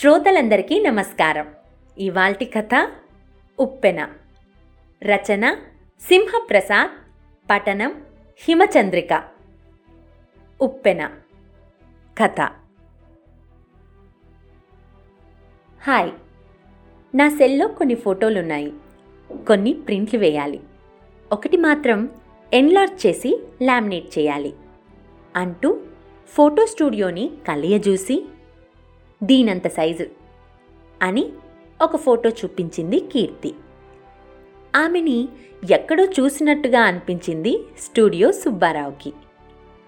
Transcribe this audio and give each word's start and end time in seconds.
శ్రోతలందరికీ 0.00 0.80
నమస్కారం. 0.80 1.54
ఇవాల్టి 1.98 2.44
కథ 2.44 2.88
ఉప్పెన. 3.60 4.08
రచన 5.02 5.54
సింహప్రసాద్ 6.00 6.90
పఠనం 7.50 8.02
హిమచంద్రిక. 8.38 9.24
ఉప్పెన. 10.60 11.10
కథ. 12.18 12.40
హాయ్. 15.82 16.12
నా 17.14 17.28
సెల్లో 17.28 17.68
కొన్ని 17.68 17.94
ఫోటోలున్నాయి. 17.94 18.72
కొన్ని 19.32 19.72
ప్రింట్లు 19.72 20.18
వేయాలి. 20.18 20.60
ఒకటి 21.32 21.56
మాత్రం 21.56 22.08
ఎన్లార్జ్ 22.52 23.06
చేసి 23.06 23.42
లామినేట్ 23.62 24.18
చేయాలి. 24.18 24.54
అంటూ 25.36 25.80
ఫోటో 26.28 26.66
స్టూడియోని 26.66 27.30
కలియజూసి 27.48 28.28
దీనంత 29.22 29.68
సైజు 29.68 30.06
అని 31.02 31.32
ఒక 31.82 31.96
ఫోటో 31.96 32.30
చూపించింది 32.30 33.00
కీర్తి. 33.00 33.54
ఆమెని 34.76 35.28
ఎక్కడో 35.70 36.04
చూసినట్టుగా 36.04 36.80
అనిపించింది 36.80 37.64
స్టూడియో 37.78 38.32
సుబ్బారావుకి. 38.32 39.12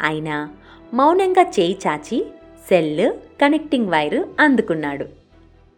అయినా 0.00 0.54
మౌనంగా 0.94 1.42
చేయి 1.42 1.78
చాచి 1.86 2.26
సెల్ 2.68 3.12
కనెక్టింగ్ 3.40 3.88
వైర్ 3.88 4.24
అందుకున్నాడు. 4.40 5.06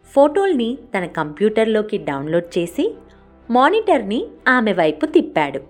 ఫోటోల్ని 0.07 0.77
తన 0.97 1.05
కంప్యూటర్లోకి 1.05 1.97
డౌన్లోడ్ 1.97 2.57
చేసి 2.57 2.95
మానిటర్ని 3.49 4.27
ఆమె 4.47 4.73
వైపు 4.73 5.05
తిప్పాడు. 5.05 5.61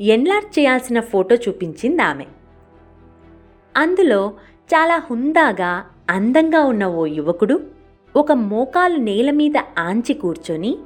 ఎన్లార్జ్ 0.00 0.58
చేయాల్సిన 0.58 1.00
ఫోటో 1.00 1.36
చూపించింది 1.36 2.02
ఆమె 2.02 2.26
అందులో 3.76 4.34
చాలా 4.74 4.96
హుందాగా 4.98 5.84
అందంగా 6.10 6.64
ఉన్న 6.64 6.86
ఓ 6.86 7.06
యువకుడు 7.06 7.60
ఒక 8.16 8.32
మోకాలు 8.32 8.96
నేల 8.96 9.30
మీద 9.30 9.52
ఆంచి 9.78 10.14
కూర్చొని 10.14 10.78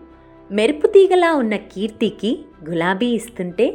మెరుపుతీగలా 0.50 1.34
ఉన్న 1.34 1.56
కీర్తికి 1.56 2.44
గులాబీ 2.68 3.06
ఇస్తుంటే 3.06 3.66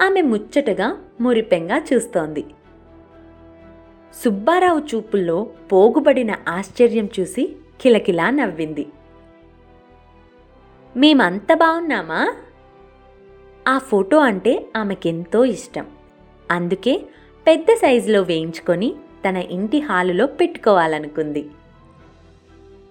ఆమె 0.00 0.20
ముచ్చటగా 0.20 0.98
మురిపెంగా 1.20 1.78
చూస్తోంది. 1.78 2.44
సుబ్బారావు 4.14 4.78
చూపుల్లో 4.78 5.46
పోగుబడిన 5.72 6.34
ఆశ్చర్యం 6.48 7.08
చూసి 7.20 7.56
కిలకిలా 7.80 8.30
నవ్వింది. 8.30 8.86
మేమంత 10.96 11.54
బాగున్నామా 11.54 12.34
ఆ 13.68 13.78
ఫోటో 13.78 14.18
అంటే 14.18 14.66
ఆమెకెంతో 14.76 15.44
ఇష్టం. 15.44 15.86
అందుకే 16.50 17.02
పెద్ద 17.46 17.74
సైజులో 17.74 18.22
వేయించుకొని 18.22 18.94
తన 19.28 19.36
ఇంటి 19.36 19.80
హాలులో 19.80 20.26
పెట్టుకోవాలనుకుంది. 20.26 21.46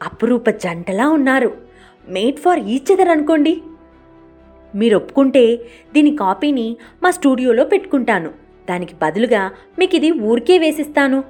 అపురూప 0.04 0.50
జంటలా 0.50 1.10
ఉన్నారు. 1.10 1.58
మేడ్ 2.10 2.40
ఫర్ 2.40 2.60
ఈచ్ 2.60 2.92
అదర్ 2.92 3.08
అనుకోండి. 3.08 3.62
మీరు 4.76 4.98
ఒప్పుకుంటే 4.98 5.56
దీని 5.94 6.16
కాపీని 6.16 6.78
మా 7.04 7.12
స్టూడియోలో 7.12 7.66
పెట్టుకుంటాను. 7.66 8.30
దానికి 8.70 8.96
బదులుగా 8.96 9.52
మీకు 9.80 9.96
ఇది 9.96 10.12
ఊరికే 10.12 10.58
వేసిస్తాను. 10.58 11.24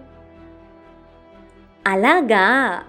అలాగా. 1.87 2.79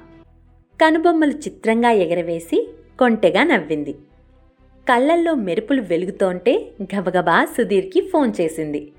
కనుబొమ్మలు 0.80 1.30
చిత్రంగా 1.30 1.90
ఎగరవేసి 1.90 2.70
కొంటెగా 2.98 3.42
నవ్వింది. 3.42 3.92
కళ్ళల్లో 4.88 5.34
మెరుపులు 5.34 5.82
వెలుగుతోంటే 5.82 6.70
గబగబా 6.96 7.44
సుధీర్కి 7.44 8.00
ఫోన్ 8.00 8.32
చేసింది. 8.40 8.92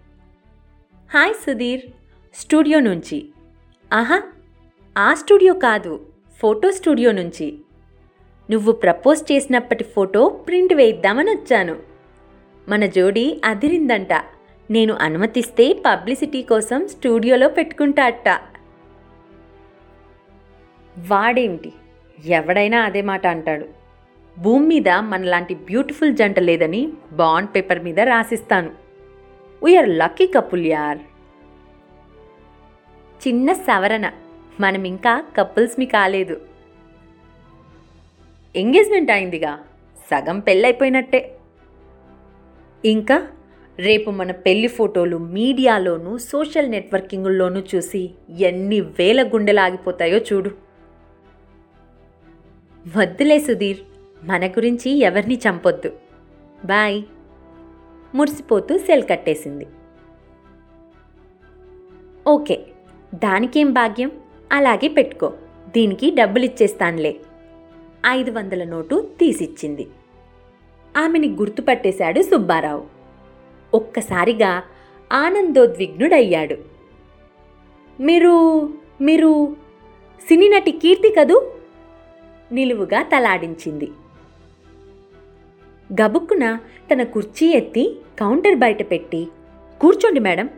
హాయ్ 1.13 1.33
సుధీర్. 1.33 1.81
స్టూడియో 2.33 2.79
నుంచి. 2.79 3.29
ఆహా 3.93 4.21
ఆ 4.97 5.13
స్టూడియో 5.13 5.53
కాదు 5.53 6.05
ఫోటో 6.39 6.71
స్టూడియో 6.71 7.11
నుంచి. 7.11 7.59
నువ్వు 8.51 8.71
ప్రపోజ్ 8.71 9.31
చేసినప్పటి 9.31 9.83
ఫోటో 9.83 10.29
ప్రింట్ 10.29 10.73
వేయిద్దామని 10.73 11.31
వచ్చాను. 11.31 11.75
మన 12.69 12.85
జోడీ 12.85 13.41
అదిరిందంట. 13.45 14.13
నేను 14.71 14.93
అనుమతిస్తే 14.93 15.73
పబ్లిసిటీ 15.73 16.41
కోసం 16.41 16.87
స్టూడియోలో 16.87 17.49
పెట్టుకుంటా 17.49 18.03
అట్ట. 18.03 18.29
వాడేమిటి? 20.97 21.73
ఎవడైనా 22.25 22.81
అదే 22.81 23.01
మాట 23.01 23.27
అంటాడు. 23.27 23.65
భూమి 24.39 24.67
మీద 24.67 24.89
మనలాంటి 24.89 25.55
బ్యూటిఫుల్ 25.55 26.15
జంట 26.15 26.39
లేదని 26.39 26.93
బాండ్ 27.11 27.49
పేపర్ 27.55 27.83
మీద 27.83 27.99
రాసిస్తాను. 27.99 28.71
వీఆర్ 29.63 29.89
లక్కీ 29.89 30.27
కపుల్ 30.27 30.65
యార్ 30.65 30.97
చిన్న 33.27 33.53
సవరణ. 33.53 34.11
మనం 34.59 34.83
ఇంకా 34.83 35.23
కపుల్స్మి 35.35 35.85
కాలేదు. 35.85 36.41
ఎంగేజ్మెంట్ 38.55 39.11
అయిందిగా. 39.11 39.59
సగం 40.11 40.39
పెళ్ళైపోయినట్టే. 40.39 41.37
ఇంకా 42.85 43.27
రేపు 43.79 44.09
మన 44.09 44.31
పెళ్ళి 44.31 44.67
ఫోటోలు 44.67 45.17
మీడియాలోనూ 45.17 46.17
సోషల్ 46.17 46.71
నెట్వర్కింగ్లోనూ 46.71 47.63
చూసి 47.75 48.11
ఎన్ని 48.39 48.81
వేల 48.81 49.27
గుండెలాగిపోతాయో 49.27 50.17
చూడు. 50.17 50.51
వద్దులే 52.97 53.39
సుధీర్ 53.39 53.79
మన 54.23 54.47
గురించి 54.47 54.91
ఎవరిని 54.91 55.35
చంపొద్దు. 55.35 55.93
బాయ్. 56.65 57.03
మురిసిపోతూ 58.15 58.77
సెల్ 58.77 59.03
కట్టేసింది. 59.09 59.67
ఓకే. 62.27 62.65
దానికేం 63.15 63.73
భాగ్యం? 63.73 64.11
అలాగే 64.51 64.87
పెట్టుకో. 64.87 65.33
దీనికి 65.75 66.11
డబ్బులు 66.11 66.45
ఇచ్చేస్తానులే 66.45 67.15
ఐదు 68.05 68.31
వందల 68.31 68.63
నోటు 68.63 69.09
తీసిచ్చింది. 69.19 69.87
ఆమెని 70.97 71.27
గుర్తుపట్టేశాడు 71.27 72.21
సుబ్బారావు. 72.21 72.85
ఒక్కసారిగా 73.73 74.63
ఆనందోద్విగ్నుడయ్యాడు. 75.13 76.57
మీరు 77.99 78.63
మీరు 79.01 79.55
సినీ 80.27 80.49
నటి 80.49 80.71
కీర్తి 80.71 81.09
కదూ? 81.09 81.51
నిలువుగా 82.51 83.01
తలాడించింది. 83.01 83.91
గబుక్కున 86.01 86.59
తన 86.93 87.03
కుర్చీ 87.03 87.47
ఎత్తి 87.47 87.97
కౌంటర్ 88.19 88.55
బయట 88.55 88.91
పెట్టి 88.91 89.27
కూర్చోండి 89.81 90.19
మేడం 90.19 90.49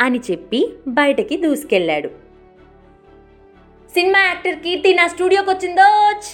అని 0.00 0.20
చెప్పి 0.30 0.72
బయటకి 0.88 1.36
దూసుకెళ్ళాడు. 1.36 2.08
సినిమా 3.94 4.18
యాక్టర్ 4.24 4.54
కీర్తి 4.54 4.94
నా 4.94 5.06
స్టూడియోకి 5.06 5.50
వచ్చిందోచ్ 5.50 6.28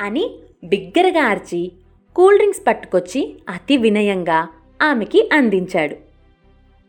అని 0.00 0.34
బిగ్గరగా 0.64 1.24
అరిచి 1.24 1.72
కూల్ 2.16 2.36
డ్రింక్స్ 2.36 2.66
పట్టుకొచ్చి 2.66 3.36
అతి 3.48 3.76
వినయంగా 3.76 4.48
ఆమెకి 4.82 5.30
అందించాడు. 5.32 5.96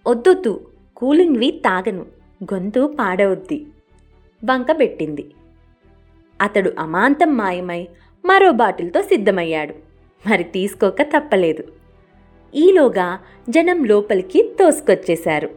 వద్దొద్దు 0.10 0.68
కూలింగ్వి 0.98 1.52
తాగను 1.52 2.06
గొంతు 2.44 2.96
పాడవద్ది 3.00 3.68
వంకబెట్టింది 4.46 5.26
అతడు 6.42 6.74
అమాంతం 6.80 7.38
మాయమై 7.38 7.88
మరో 8.26 8.52
బాటిల్తో 8.52 9.02
సిద్ధమయ్యాడు. 9.02 9.74
మరి 10.30 10.44
తీసుకోక 10.44 11.02
తప్పలేదు. 11.02 11.77
ఈలోగా 12.56 13.20
జనం 13.50 13.84
లోపలికి 13.84 14.56
తోసుకొచ్చేశారు. 14.60 15.50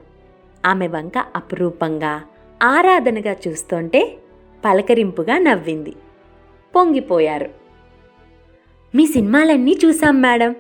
ఆమె 0.67 0.89
వంక 0.89 1.19
అపురూపంగా 1.37 2.23
ఆరాధనగా 2.63 3.37
చూస్తుంటే 3.49 4.17
పలకరింపుగా 4.65 5.39
నవ్వింది. 5.39 5.95
పొంగిపోయారు. 6.77 7.51
మీ 8.95 9.07
సినిమాలన్నీ 9.07 9.79
చూసాం 9.85 10.23
మేడం. 10.23 10.55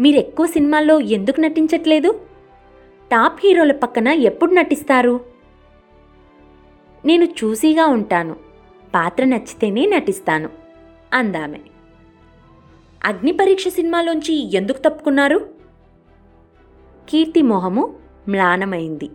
మీరు 0.00 0.16
ఎక్కువ 0.16 0.46
సినిమాల్లో 0.46 1.00
ఎందుకు 1.00 1.40
నటించట్లేదు? 1.40 2.20
టాప్ 3.10 3.40
హీరోల 3.44 3.72
పక్కన 3.72 4.08
ఎప్పుడు 4.08 4.52
నటిస్తారు? 4.52 5.20
నేను 7.04 7.24
చూసీగా 7.24 7.86
ఉంటాను. 7.86 8.36
పాత్ర 8.94 9.24
నచ్చితేనే 9.24 9.86
నటిస్తాను 9.86 10.48
అందామె. 11.12 11.58
అగ్ని 13.04 13.32
పరీక్ష 13.32 13.68
సినిమాలోంచి 13.68 14.56
ఎందుకు 14.56 14.78
తప్పుకున్నారు? 14.78 15.48
కీర్తి 17.08 17.42
మొహము 17.42 17.96
మ్లానమైంది. 18.28 19.06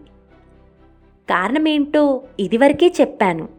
కారణమేంటో 1.30 2.24
ఇదివరకే 2.40 2.94
చెప్పాను. 3.02 3.50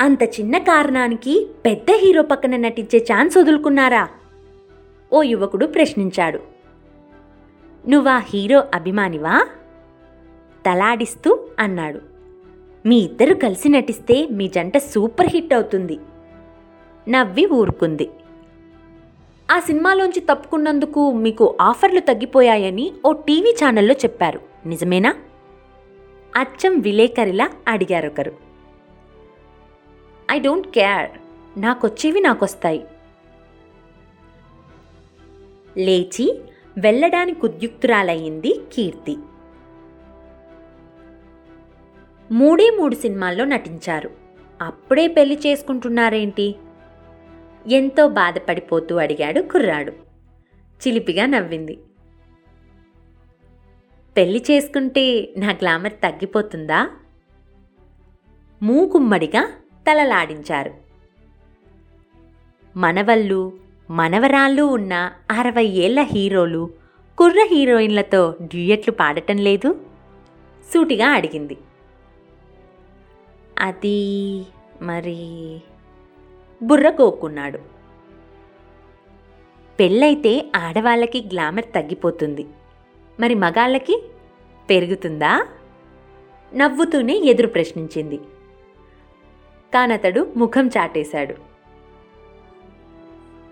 అంత 0.00 0.22
చిన్న 0.22 0.58
కారణానికి 0.58 1.50
పెద్ద 1.66 1.86
హీరో 1.90 2.22
పక్కన 2.22 2.56
నటించే 2.56 2.98
ఛాన్స్ 2.98 3.38
వదులుకున్నారా? 3.38 4.08
ఓ 5.12 5.22
యువకుడు 5.22 5.66
ప్రశ్నించాడు. 5.66 6.40
నువ్వా 7.88 8.18
హీరో 8.18 8.64
అభిమానివా? 8.74 9.46
తలాడిస్తూ 10.66 11.48
అన్నాడు. 11.58 12.00
మీ 12.86 12.96
ఇద్దరు 12.96 13.34
కలిసి 13.34 13.68
నటిస్తే 13.68 14.28
మీ 14.28 14.48
జంట 14.48 14.78
సూపర్ 14.78 15.26
హిట్ 15.26 15.54
అవుతుంది. 15.54 15.98
నవ్వి 17.08 17.46
ఊరుకుంది. 17.46 18.10
ఆ 19.50 19.60
సినిమాలోంచి 19.60 20.20
తప్పుకున్నందుకు 20.20 21.12
మీకు 21.12 21.56
ఆఫర్లు 21.60 22.00
తగ్గిపోయాయని 22.00 22.92
ఓ 23.04 23.12
టీవీ 23.12 23.56
ఛానల్లో 23.64 23.94
చెప్పారు. 23.94 24.40
నిజమేనా? 24.66 25.14
అచ్చం 26.36 26.78
విలేకరిలా 26.78 27.50
అడిగారొకరు 27.68 28.32
ఐ 30.30 30.40
డోంట్ 30.40 30.68
కేర్. 30.68 31.10
నాకొచ్చేవి 31.60 32.20
నాకొస్తాయి. 32.20 32.84
లేచి 35.76 36.40
వెళ్ళడానికి 36.78 37.40
ఉద్యుక్తురాలయ్యింది 37.44 38.60
కీర్తి. 38.72 39.16
మూడే 42.32 42.70
మూడు 42.70 42.94
సినిమాల్లో 42.94 43.44
నటించారు. 43.44 44.10
అప్పుడే 44.62 45.08
పెళ్ళి 45.08 45.38
చేసుకుంటున్నారేంటి? 45.46 46.54
ఎంతో 47.66 48.08
బాధపడిపోతూ 48.08 48.96
అడిగాడు 48.96 49.40
కుర్రాడు. 49.40 49.92
చిలిపిగా 50.86 51.26
నవ్వింది. 51.26 51.78
పెళ్ళి 54.16 54.44
చేసుకుంటే 54.50 55.34
నా 55.38 55.50
గ్లామర్ 55.50 55.92
తగ్గిపోతుందా? 55.92 56.90
మూకుమ్మడిగా 58.62 59.50
తలలాడించారు. 59.90 60.74
మనవళ్ళు 62.76 63.58
మనవరాళ్ళు 63.90 64.62
ఉన్న 64.62 65.12
అరవై 65.30 65.64
ఏళ్ళ 65.64 66.02
హీరోలు 66.02 66.70
కుర్ర 67.18 67.46
హీరోయిన్లతో 67.50 68.34
డ్యూయట్లు 68.42 68.92
పాడటం 68.92 69.36
లేదు? 69.36 69.80
సూటిగా 70.74 71.08
అడిగింది. 71.08 71.58
అది 73.58 74.42
మరి 74.82 75.60
బుర్ర 76.62 76.90
కోక్కున్నాడు. 76.90 77.58
పెళ్ళైతే 79.80 80.52
ఆడవాళ్ళకి 80.56 81.20
గ్లామర్ 81.20 81.64
తగ్గిపోతుంది. 81.64 82.46
మరి 83.20 83.34
మగాళ్ళకి 83.34 84.02
పెరుగుతుందా? 84.70 85.46
నవ్వుతూనే 86.54 87.16
ఎదురు 87.16 87.46
ప్రశ్నించింది. 87.46 88.16
కానతడు 89.74 90.32
ముఖం 90.36 90.68
చాటేశాడు. 90.68 91.34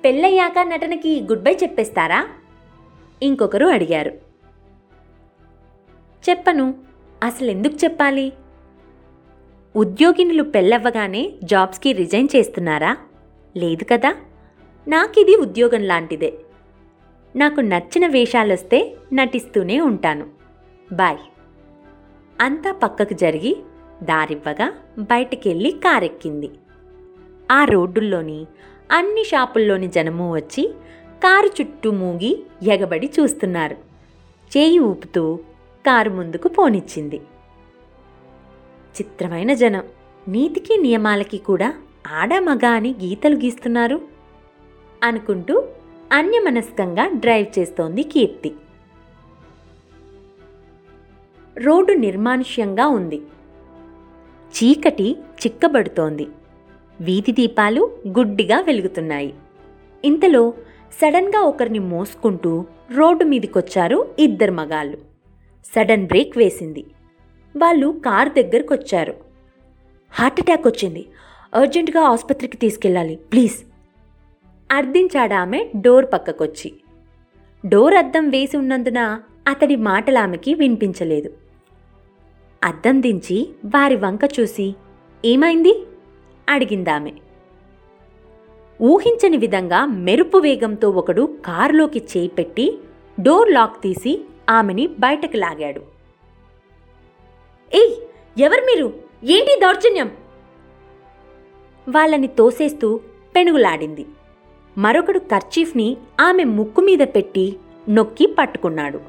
పెళ్ళయ్యాక 0.05 0.59
నటనకి 0.59 1.23
గుడ్ 1.23 1.43
బై 1.43 1.57
చెప్పేస్తారా? 1.63 2.29
ఇంకొకరు 3.23 3.67
అడిగారు. 3.67 4.11
చెప్పను. 6.31 6.75
అసలు 7.23 7.51
ఎందుకు 7.51 7.85
చెప్పాలి? 7.85 8.33
ఉద్యోగినులు 9.79 10.43
పెళ్ళవ్వగానే 10.43 11.33
జాబ్స్కి 11.45 11.93
రిజైన్ 11.93 12.29
చేస్తున్నారా? 12.37 12.97
లేదు 13.57 13.85
కదా? 13.85 14.15
నాకిది 14.89 15.37
ఉద్యోగం 15.37 15.83
లాంటిదే. 15.83 16.35
నాకు 17.37 17.61
నచ్చిన 17.61 18.07
వేషాలొస్తే 18.07 18.97
నటిస్తూనే 19.13 19.81
ఉంటాను. 19.81 20.27
బాయ్. 20.93 21.19
అంతా 22.41 22.73
పక్కకు 22.73 23.15
జరిగి 23.15 23.57
దారివ్వగా 24.03 24.73
బయటికెళ్ళి 24.99 25.71
కారెక్కింది. 25.71 26.51
ఆ 27.51 27.65
రోడ్డుల్లోని 27.65 28.47
అన్ని 28.91 29.25
షాపుల్లోని 29.25 29.89
జనము 29.89 30.33
వచ్చి 30.35 30.75
కారు 31.25 31.47
చుట్టూ 31.47 31.91
మూగి 31.91 32.47
ఎగబడి 32.63 33.11
చూస్తున్నారు. 33.21 33.77
చేయి 34.57 34.79
ఊపుతూ 34.79 35.39
కారు 35.87 36.11
ముందుకు 36.11 36.49
పోనిచ్చింది. 36.49 37.21
చిత్రమైన 39.01 39.55
జనం. 39.55 39.83
నీతికి 40.29 40.77
నియమాలకి 40.77 41.39
కూడా 41.39 41.75
ఆడ 42.13 42.39
మగ 42.39 42.67
అని 42.67 42.95
గీతలు 43.05 43.37
గీస్తున్నారు 43.37 44.01
అనుకుంటూ 45.03 45.65
అన్యమనస్కంగా 46.13 47.09
డ్రైవ్ 47.09 47.59
చేస్తోంది 47.59 48.03
కీర్తి. 48.03 48.53
రోడ్డు 51.59 51.93
నిర్మానుష్యంగా 51.93 52.87
ఉంది. 52.87 53.23
చీకటి 54.49 55.13
చిక్కబడుతోంది. 55.13 56.29
వీధి 57.01 57.33
దీపాలు 57.33 57.91
గుడ్డిగా 58.09 58.61
వెలుగుతున్నాయి. 58.61 59.35
ఇంతలో 60.05 60.55
సడన్గా 61.03 61.41
ఒకరిని 61.41 61.79
మోసుకుంటూ 61.79 62.65
రోడ్డు 62.97 63.25
మీదకొచ్చారు 63.25 64.15
ఇద్దరు 64.19 64.53
మగాళ్ళు. 64.53 64.99
సడన్ 65.77 66.07
బ్రేక్ 66.07 66.39
వేసింది. 66.39 66.87
వాళ్ళు 67.57 68.01
కార్ 68.05 68.29
దగ్గరికి 68.29 68.73
వచ్చారు 68.73 69.13
హార్ట్ 69.13 70.21
హార్ట్అటాక్ 70.21 70.67
వచ్చింది. 70.67 71.07
అర్జెంటుగా 71.55 72.01
ఆసుపత్రికి 72.01 72.57
తీసుకెళ్ళాలి 72.57 73.17
ప్లీజ్. 73.17 73.57
అర్థించాడామె 74.73 75.69
డోర్ 75.77 76.07
పక్కకొచ్చి. 76.13 76.73
డోర్ 77.67 77.95
అద్దం 77.95 78.29
వేసి 78.29 78.57
ఉన్నందున 78.57 79.21
అతడి 79.49 79.77
మాటలు 79.77 80.19
ఆమెకి 80.19 80.55
వినిపించలేదు. 80.55 81.35
అద్దం 82.65 83.03
దించి 83.03 83.49
వారి 83.65 83.97
వంక 83.97 84.21
చూసి 84.41 84.75
ఏమైంది? 85.25 85.87
అడిగిందామె. 86.49 87.13
ఊహించని 88.83 89.37
విధంగా 89.37 89.87
మెరుపు 89.87 90.39
వేగంతో 90.39 90.91
ఒకడు 90.91 91.39
కారులోకి 91.45 91.99
చేయి 91.99 92.29
పెట్టి 92.29 92.79
డోర్ 93.21 93.51
లాక్ 93.51 93.83
తీసి 93.83 94.25
ఆమెని 94.51 94.87
బయటకు 94.87 95.37
లాగాడు. 95.37 95.98
ఏయ్ 97.75 97.95
ఎవరు 98.41 98.61
మీరు? 98.61 98.87
ఏంటి 99.25 99.61
దౌర్జన్యం? 99.63 100.11
వాళ్ళని 101.89 102.27
తోసేస్తూ 102.27 103.01
పెనుగులాడింది. 103.37 104.07
మరొకడు 104.79 105.19
కర్చీఫ్ని 105.19 105.97
ఆమె 106.21 106.45
ముక్కు 106.45 106.81
మీద 106.81 106.99
పెట్టి 106.99 107.57
నొక్కి 107.89 108.35
పట్టుకున్నాడు. 108.39 109.01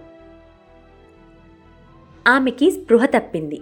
ఆమెకి 2.28 2.72
స్పృహ 2.72 3.06
తప్పింది. 3.06 3.62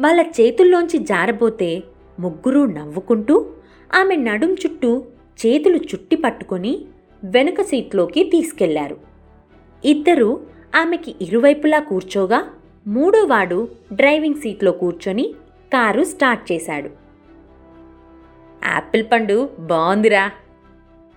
వాళ్ళ 0.00 0.20
చేతుల్లోంచి 0.20 0.98
జారబోతే 0.98 1.82
ముగ్గురు 2.20 2.60
నవ్వుకుంటూ 2.60 3.46
ఆమె 3.94 4.16
నడుం 4.16 4.54
చుట్టూ 4.54 5.04
చేతులు 5.46 5.76
చుట్టి 5.76 6.16
పట్టుకొని 6.16 6.84
వెనుక 7.24 7.62
సీట్లోకి 7.62 8.24
తీసుకెళ్ళారు. 8.24 9.00
ఇద్దరూ 9.84 10.40
ఆమెకి 10.74 11.14
ఇరువైపులా 11.20 11.78
కూర్చోగా 11.80 12.55
మూడోవాడు 12.86 13.68
డ్రైవింగ్ 13.92 14.34
సీట్లో 14.34 14.72
కూర్చొని 14.72 15.34
కారు 15.72 16.04
స్టార్ట్ 16.04 16.52
చేశాడు. 16.52 16.90
యాపిల్ 18.64 19.04
పండు 19.12 19.50
బాగుందిరా 19.58 20.28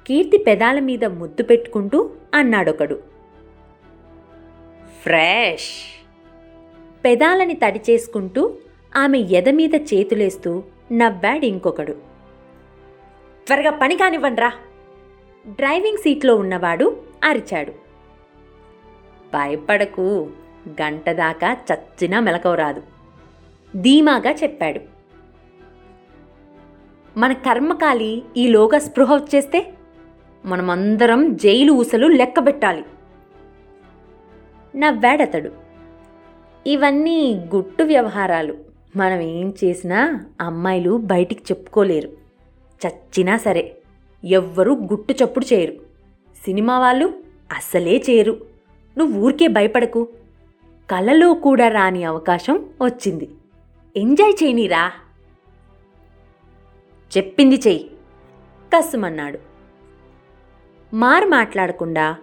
కీర్తి 0.07 0.38
పెదాల 0.38 0.80
మీద 0.80 1.06
ముద్దు 1.06 1.44
పెట్టుకుంటూ 1.44 2.10
అన్నాడొకడు. 2.33 3.01
ఫ్రెష్. 5.04 6.01
పెదాలని 7.06 7.54
తడి 7.54 7.81
చేసుకుంటూ 7.89 8.54
ఆమె 8.95 9.19
ఎద 9.19 9.49
మీద 9.49 9.76
చేతులేస్తూ 9.76 10.64
నవ్వాడు 10.92 11.45
ఇంకొకడు. 11.45 11.94
త్వరగా 13.47 13.71
పని 13.71 13.95
కానివ్వండ్రా. 13.95 14.52
డ్రైవింగ్ 15.47 15.97
సీట్లో 15.97 16.35
ఉన్నవాడు 16.35 17.02
అరిచాడు. 17.23 17.71
భయపడకు. 19.33 20.30
గంట 20.81 21.09
దాకా 21.09 21.57
చచ్చినా 21.71 22.19
మెలకవరాదు 22.19 22.83
ధీమాగా 23.81 24.31
చెప్పాడు. 24.31 24.81
మన 27.19 27.33
కర్మకాలి 27.33 28.23
ఈలోగా 28.38 28.80
స్పృహ 28.80 29.16
వచ్చేస్తే 29.16 29.73
మనమందరం 30.45 31.35
జైలు 31.35 31.71
ఊసలు 31.71 32.07
లెక్కబెట్టాలి 32.07 32.85
నవ్వాడతడు. 34.76 35.52
ఇవన్నీ 36.68 37.33
గుట్టు 37.56 37.83
వ్యవహారాలు. 37.83 38.57
మనం 38.95 39.19
ఏం 39.19 39.54
చేసినా 39.64 40.26
అమ్మాయిలు 40.42 40.97
బయటికి 40.97 41.42
చెప్పుకోలేరు. 41.42 42.09
చచ్చినా 42.88 43.38
సరే 43.38 43.78
ఎవ్వరూ 44.26 44.76
గుట్టు 44.76 45.14
చప్పుడు 45.23 45.54
చేయరు. 45.54 45.73
సినిమా 46.45 46.80
వాళ్ళు 46.80 47.14
అస్సలే 47.52 48.04
చేయరు. 48.09 48.45
నువ్వు 48.97 49.21
ఊరికే 49.21 49.47
భయపడకు. 49.47 50.07
కలలో 50.90 51.34
కూడా 51.34 51.68
రాని 51.68 52.04
అవకాశం 52.04 52.66
వచ్చింది. 52.81 53.30
ఎంజాయ్ 53.96 54.34
చేయనీరా. 54.44 54.92
చెప్పింది 57.18 57.56
చెయ్యి 57.56 57.90
కస్సుమన్నాడు 58.72 59.40
మార్ 60.94 61.26
మాట్లాడకుండా 61.26 62.16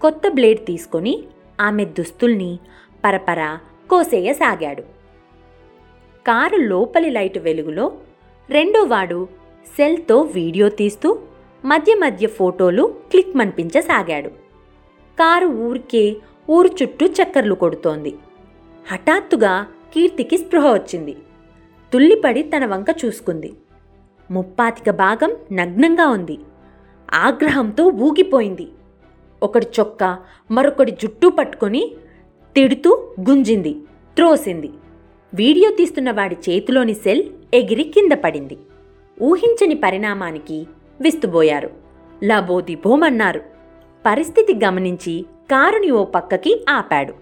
కొత్త 0.00 0.22
బ్లేడ్ 0.28 0.66
తీసుకొని 0.66 1.24
ఆమె 1.60 1.84
దుస్తుల్ని 1.84 2.58
పరపర 3.04 3.58
కోసేయసాగాడు 3.90 4.82
కారు 6.26 6.56
లోపలి 6.56 7.10
లైటు 7.10 7.38
వెలుగులో 7.38 7.92
రెండోవాడు 8.50 9.28
సెల్తో 9.76 10.20
వీడియో 10.20 10.68
తీస్తూ 10.68 11.18
మధ్య 11.64 11.94
మధ్య 11.94 12.26
ఫోటోలు 12.26 12.94
క్లిక్ 13.10 13.36
మనిపించసాగాడు. 13.36 14.28
కారు 15.18 15.46
ఊరికే 15.46 16.16
ఊరు 16.50 16.68
చుట్టూ 16.82 17.06
చక్కర్లు 17.06 17.54
కొడుతోంది. 17.54 18.14
హఠాత్తుగా 18.92 19.66
కీర్తికి 19.94 20.38
స్పృహ 20.38 20.72
వచ్చింది. 20.72 21.16
తుల్లిపడి 21.92 22.42
తన 22.42 22.66
వంక 22.66 22.86
చూసుకుంది. 23.04 23.52
ముప్పాతిక 24.30 24.90
భాగం 24.90 25.36
నగ్నంగా 25.52 26.06
ఉంది. 26.08 26.38
ఆగ్రహంతో 27.14 27.84
ఊగిపోయింది. 27.86 28.68
ఒకడి 29.42 29.66
చొక్క 29.80 30.18
మరొకడి 30.50 30.90
జుట్టు 30.90 31.28
పట్టుకొని 31.28 31.94
తిడుతూ 32.54 33.14
గుంజింది 33.30 33.74
త్రోసింది. 34.16 34.70
వీడియో 35.34 35.70
తీస్తున్న 35.70 36.10
వాడి 36.10 36.36
చేతిలోని 36.50 36.94
సెల్ 36.94 37.22
ఎగిరి 37.54 37.82
కింద 37.82 38.12
పడింది. 38.12 38.58
ఊహించని 39.22 39.74
పరిణామానికి 39.74 40.66
విస్తుబోయారు 41.00 41.70
లబోదిబోమన్నారు. 42.24 43.40
పరిస్థితి 44.06 44.54
గమనించి 44.64 45.26
కారుని 45.50 45.90
ఓ 45.90 46.04
పక్కకి 46.04 46.66
ఆపాడు. 46.68 47.12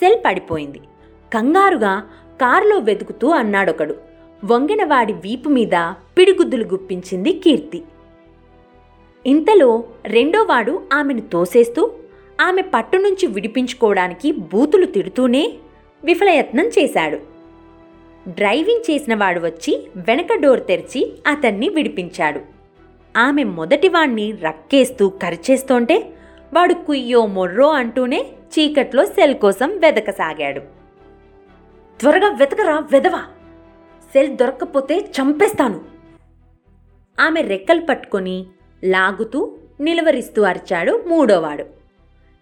సెల్ 0.00 0.18
పడిపోయింది. 0.26 0.80
కంగారుగా 1.34 2.02
కారులో 2.40 2.78
వెతుకుతూ 2.78 3.28
అన్నాడొకడు. 3.28 3.94
వంగినవాడి 4.44 5.12
వీపు 5.12 5.48
మీద 5.48 5.92
పిడిగుద్దులు 6.18 6.64
గుప్పించింది 6.64 7.32
కీర్తి. 7.32 7.82
ఇంతలో 9.26 9.84
రెండోవాడు 10.04 10.82
ఆమెను 10.92 11.20
తోసేస్తూ 11.20 11.92
ఆమె 12.40 12.62
పట్టు 12.62 12.96
నుంచి 12.96 13.26
విడిపించుకోవడానికి 13.26 14.32
బూతులు 14.32 14.86
తిడుతూనే 14.86 15.52
విఫలయత్నం 16.04 16.66
చేశాడు. 16.66 17.18
డ్రైవింగ్ 18.28 18.90
చేసినవాడు 18.90 19.40
వచ్చి 19.40 19.88
వెనక 19.96 20.28
డోర్ 20.34 20.66
తెరిచి 20.66 21.12
అతన్ని 21.26 21.68
విడిపించాడు. 21.68 22.40
ఆమె 23.16 23.44
మొదటివాణ్ణి 23.44 24.32
రక్కేస్తూ 24.32 25.08
కరిచేస్తోంటే 25.08 26.12
వాడు 26.52 26.74
కుయ్యో 26.74 27.26
మొర్రో 27.26 27.70
అంటూనే 27.70 28.22
చీకట్లో 28.24 29.06
సెల్ 29.06 29.34
కోసం 29.34 29.78
వెదకసాగాడు. 29.78 30.60
త్వరగా 32.00 32.28
వెతకరా 32.28 32.78
వెదవా? 32.92 33.20
సెల్ 34.12 34.36
దొరక్కపోతే 34.36 34.98
చంపేస్తాను. 34.98 35.80
ఆమె 37.20 37.40
రెక్కలు 37.40 37.80
పట్టుకొని 37.80 38.46
లాగుతూ 38.84 39.58
నిలవరిస్తూ 39.80 40.42
అరిచాడు 40.42 41.04
మూడోవాడు. 41.06 41.64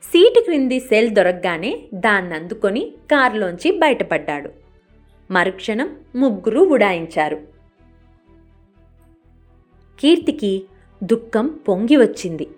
సీటు 0.02 0.40
క్రింది 0.40 0.80
సెల్ 0.80 1.10
దొరకగానే 1.10 1.82
దాన్ని 1.94 2.34
అందుకొని 2.34 2.92
కారులోంచి 3.10 3.70
బయటపడ్డాడు. 3.70 4.50
మరుక్షణం 5.30 5.96
ముగ్గురు 6.16 6.60
ఉడాయించారు. 6.60 7.36
కీర్తికి 10.00 10.64
దుఃఖం 11.04 11.60
పొంగి 11.68 11.96
వచ్చింది. 11.96 12.48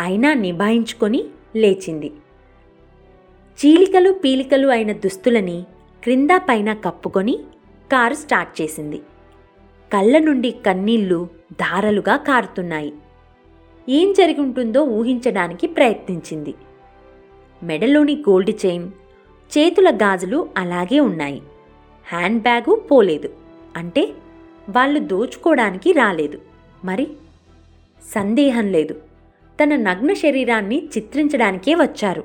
అయినా 0.00 0.34
నిభాయించుకొని 0.34 1.24
లేచింది. 1.56 2.12
చీలికలు 3.56 4.12
పీలికలు 4.12 4.68
అయిన 4.68 4.92
దుస్తులని 4.92 5.64
క్రింద 6.02 6.30
పైన 6.36 6.72
కప్పుకొని 6.72 7.38
కారు 7.92 8.14
స్టార్ట్ 8.14 8.62
చేసింది. 8.62 8.98
కళ్ళ 9.92 10.18
నుండి 10.18 10.50
కన్నీళ్ళు 10.50 11.28
ధారలుగా 11.52 12.16
కారుతున్నాయి. 12.16 12.92
ఏం 13.88 14.12
జరిగి 14.12 14.40
ఉంటుందో 14.40 14.82
ఊహించడానికి 14.82 15.66
ప్రయత్నించింది. 15.66 16.54
మెడలోని 17.62 18.16
గోల్డ్ 18.16 18.66
చైన్ 18.66 18.88
చేతుల 19.58 19.90
గాజులు 19.90 20.48
అలాగే 20.56 21.00
ఉన్నాయి. 21.00 21.42
హ్యాండ్ 22.08 22.42
బ్యాగు 22.42 22.74
పోలేదు. 22.76 23.28
అంటే 23.76 24.12
వాళ్ళు 24.70 25.00
దోచుకోవడానికి 25.00 25.92
రాలేదు. 25.92 26.40
మరి 26.84 27.06
సందేహం 28.14 28.66
లేదు. 28.66 29.05
తన 29.62 29.76
నగ్న 29.76 30.12
శరీరాన్ని 30.12 30.88
చిత్రించడానికే 30.96 31.74
వచ్చారు. 31.74 32.24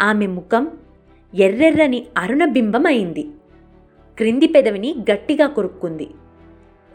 ఆమె 0.00 0.26
ముఖం 0.26 0.68
ఎర్రెర్రని 1.34 2.06
అరుణబింబం 2.18 2.86
అయింది 2.86 3.28
క్రింది 4.18 4.46
పెదవిని 4.46 4.94
గట్టిగా 5.12 5.46
కొరుక్కుంది. 5.46 6.08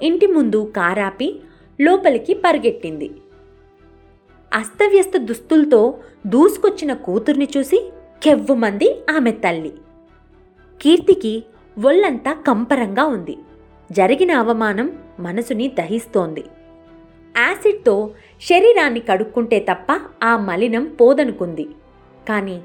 ఇంటి 0.02 0.28
ముందు 0.28 0.74
కారాపి 0.76 1.40
లోపలికి 1.82 2.34
పరిగెట్టింది. 2.34 3.12
అస్తవ్యస్త 4.54 5.18
దుస్తులతో 5.18 6.00
దూసుకొచ్చిన 6.28 6.94
కూతుర్ని 6.94 7.48
చూసి 7.58 7.92
కెవ్వుమంది 8.24 9.02
ఆమె 9.16 9.32
తల్లి. 9.32 9.74
కీర్తికి 10.82 11.44
ఒళ్ళంతా 11.86 12.34
కంపరంగా 12.34 13.06
ఉంది. 13.06 13.38
జరిగిన 13.92 14.32
అవమానం 14.32 15.00
మనసుని 15.20 15.68
దహిస్తోంది. 15.68 16.44
యాసిడ్తో 17.38 18.12
శరీరాన్ని 18.42 19.00
కడుక్కుంటే 19.00 19.60
తప్ప 19.60 20.00
ఆ 20.24 20.38
మలినం 20.38 20.86
పోదనుకుంది. 21.02 21.68
కానీ 22.30 22.62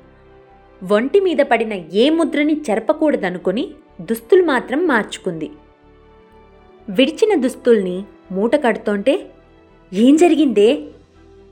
ఒంటి 0.92 1.20
మీద 1.20 1.36
పడిన 1.36 1.72
ఏ 1.72 2.10
ముద్రని 2.10 2.60
చెరపకూడదనుకుని 2.70 3.70
దుస్తులు 4.00 4.44
మాత్రం 4.44 4.86
మార్చుకుంది. 4.86 5.50
విడిచిన 6.90 7.40
దుస్తుల్ని 7.40 8.04
మూట 8.32 8.56
కడుతోంటే 8.56 9.30
ఏం 9.92 10.16
జరిగిందే? 10.16 10.88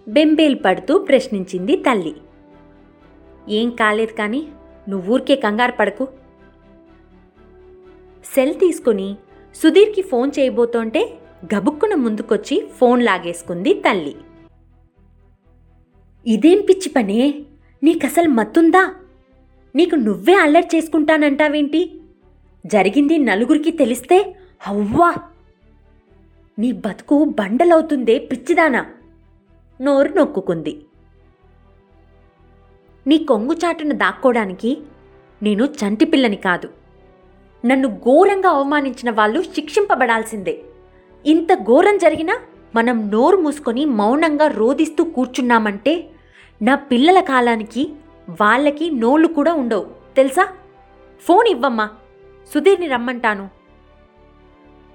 బెంబేలు 0.09 0.55
పడుతూ 0.55 0.99
ప్రశ్నించింది 0.99 1.77
తల్లి. 1.77 2.17
ఏం 3.49 3.71
కాలేదు 3.71 4.13
కానీ 4.13 4.49
నువ్వూరికే 4.89 5.37
కంగారు 5.37 5.73
పడకు. 5.73 6.09
సెల్ 8.35 8.55
తీసుకుని 8.55 9.17
సుధీర్కి 9.55 10.03
ఫోన్ 10.03 10.31
చేయబోతోంటే 10.39 11.19
గబుక్కున 11.55 11.95
ముందుకొచ్చి 11.95 12.69
ఫోన్ 12.79 13.03
లాగేసుకుంది 13.03 13.75
తల్లి. 13.75 14.17
ఇదేం 16.27 16.67
పిచ్చి 16.69 16.89
పనే? 16.89 17.45
నీకసలు 17.83 18.29
మత్తుందా? 18.29 18.95
నీకు 19.75 19.95
నువ్వే 19.95 20.35
అల్లరి 20.35 20.77
చేసుకుంటానంటావేంటి? 20.77 22.01
జరిగింది 22.67 23.19
నలుగురికి 23.19 23.71
తెలిస్తే 23.71 24.37
అవ్వా! 24.67 25.15
నీ 26.59 26.73
బతుకు 26.73 27.25
బండలవుతుందే 27.25 28.19
పిచ్చిదానా? 28.19 28.87
నోరు 29.81 30.13
నొక్కుకుంది. 30.13 30.87
నీ 33.07 33.19
కొంగుచాటును 33.19 33.95
దాక్కోడానికి 33.95 34.77
నేను 35.43 35.65
చంటి 35.65 36.05
పిల్లని 36.05 36.37
కాదు. 36.37 36.69
నన్ను 37.65 37.89
ఘోరంగా 37.89 38.51
అవమానించిన 38.51 39.11
వాళ్ళు 39.11 39.43
శిక్షింపబడాల్సిందే. 39.43 40.65
ఇంత 41.27 41.55
ఘోరం 41.55 41.99
జరిగినా 41.99 42.39
మనం 42.75 43.11
నోరు 43.11 43.37
మూసుకొని 43.37 43.85
మౌనంగా 43.85 44.47
రోదిస్తూ 44.47 45.05
కూర్చున్నామంటే 45.05 46.11
నా 46.63 46.75
పిల్లల 46.75 47.21
కాలానికి 47.21 47.93
వాళ్ళకి 48.41 48.91
నోళ్ళు 48.91 49.29
కూడా 49.29 49.53
ఉండవు. 49.53 49.87
తెలుసా? 50.17 50.49
ఫోన్ 51.23 51.49
ఇవ్వమ్మా. 51.49 51.91
సుధీర్ని 52.55 52.87
రమ్మంటాను. 52.87 53.51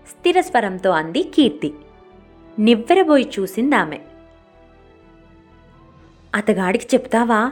స్థిర 0.10 0.42
స్వరంతో 0.42 0.90
అంది 0.90 1.24
కీర్తి. 1.24 1.74
నివ్వెరబోయి 2.60 3.30
చూసింది 3.40 3.76
ఆమె 3.76 4.00
అతగాడికి 6.36 6.88
చెప్తావా? 6.94 7.52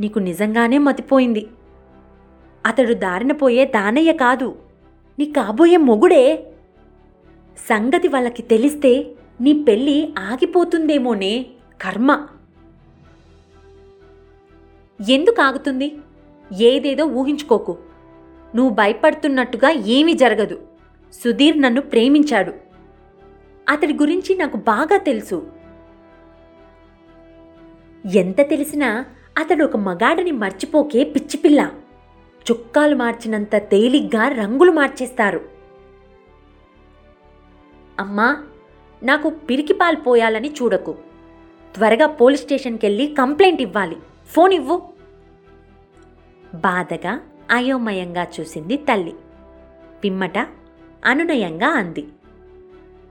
నీకు 0.00 0.18
నిజంగానే 0.18 0.78
మతిపోయింది. 0.78 1.46
అతడు 2.66 2.94
దారిన 2.94 3.32
పోయే 3.32 3.64
దానయ్య 3.64 4.12
కాదు. 4.12 4.56
నీ 5.18 5.24
కాబోయే 5.24 5.76
మొగుడే. 5.76 6.47
సంగతి 7.58 8.08
వాళ్ళకి 8.08 8.42
తెలిస్తే 8.42 9.06
నీ 9.40 9.52
పెళ్ళి 9.62 10.14
ఆగిపోతుందేమోనే 10.18 11.46
కర్మ. 11.82 12.26
ఎందుకు 15.10 15.42
ఆగుతుంది? 15.42 15.96
ఏదేదో 16.60 17.04
ఊహించుకోకు. 17.04 17.78
నువ్వు 18.54 18.74
భయపడుతున్నట్టుగా 18.74 19.70
ఏమీ 19.70 20.12
జరగదు. 20.12 20.62
సుధీర్ 21.12 21.60
నన్ను 21.60 21.80
ప్రేమించాడు. 21.80 22.52
అతడి 23.68 23.94
గురించి 23.94 24.36
నాకు 24.36 24.56
బాగా 24.56 24.96
తెలుసు. 24.96 25.50
ఎంత 28.14 28.40
తెలిసినా 28.40 29.04
అతడు 29.38 29.64
ఒక 29.64 29.76
మగాడిని 29.76 30.30
మర్చిపోకే 30.30 31.04
పిచ్చిపిల్ల. 31.04 31.70
చుక్కాలు 32.50 32.96
మార్చినంత 32.96 33.56
తేలిగ్గా 33.56 34.28
రంగులు 34.28 34.72
మార్చేస్తారు. 34.72 35.57
అమ్మా 37.98 38.44
నాకు 39.02 39.28
పిరికిపాలు 39.28 39.96
పోయాలని 39.96 40.48
చూడకు. 40.48 40.92
త్వరగా 41.74 42.06
పోలీస్ 42.06 42.42
స్టేషన్కి 42.42 42.86
వెళ్ళి 42.86 43.06
కంప్లైంట్ 43.06 43.62
ఇవ్వాలి. 43.62 43.96
ఫోన్ 44.26 44.52
ఇవ్వు. 44.52 44.82
బాధగా 46.54 47.20
అయోమయంగా 47.50 48.26
చూసింది 48.40 48.76
తల్లి. 48.76 49.12
పిమ్మట 50.04 50.38
అనునయంగా 51.04 51.66
అంది. 51.66 52.06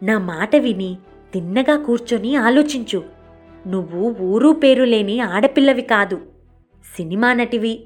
నా 0.03 0.17
మాట 0.17 0.55
విని 0.55 0.97
తిన్నగా 1.33 1.83
కూర్చొని 1.83 2.35
ఆలోచించు. 2.35 3.03
నువ్వు 3.67 4.15
ఊరు 4.21 4.49
పేరు 4.49 4.83
లేని 4.83 5.19
ఆడపిల్లవి 5.19 5.81
కాదు. 5.81 6.21
సినిమా 6.95 7.33
నటివి. 7.33 7.83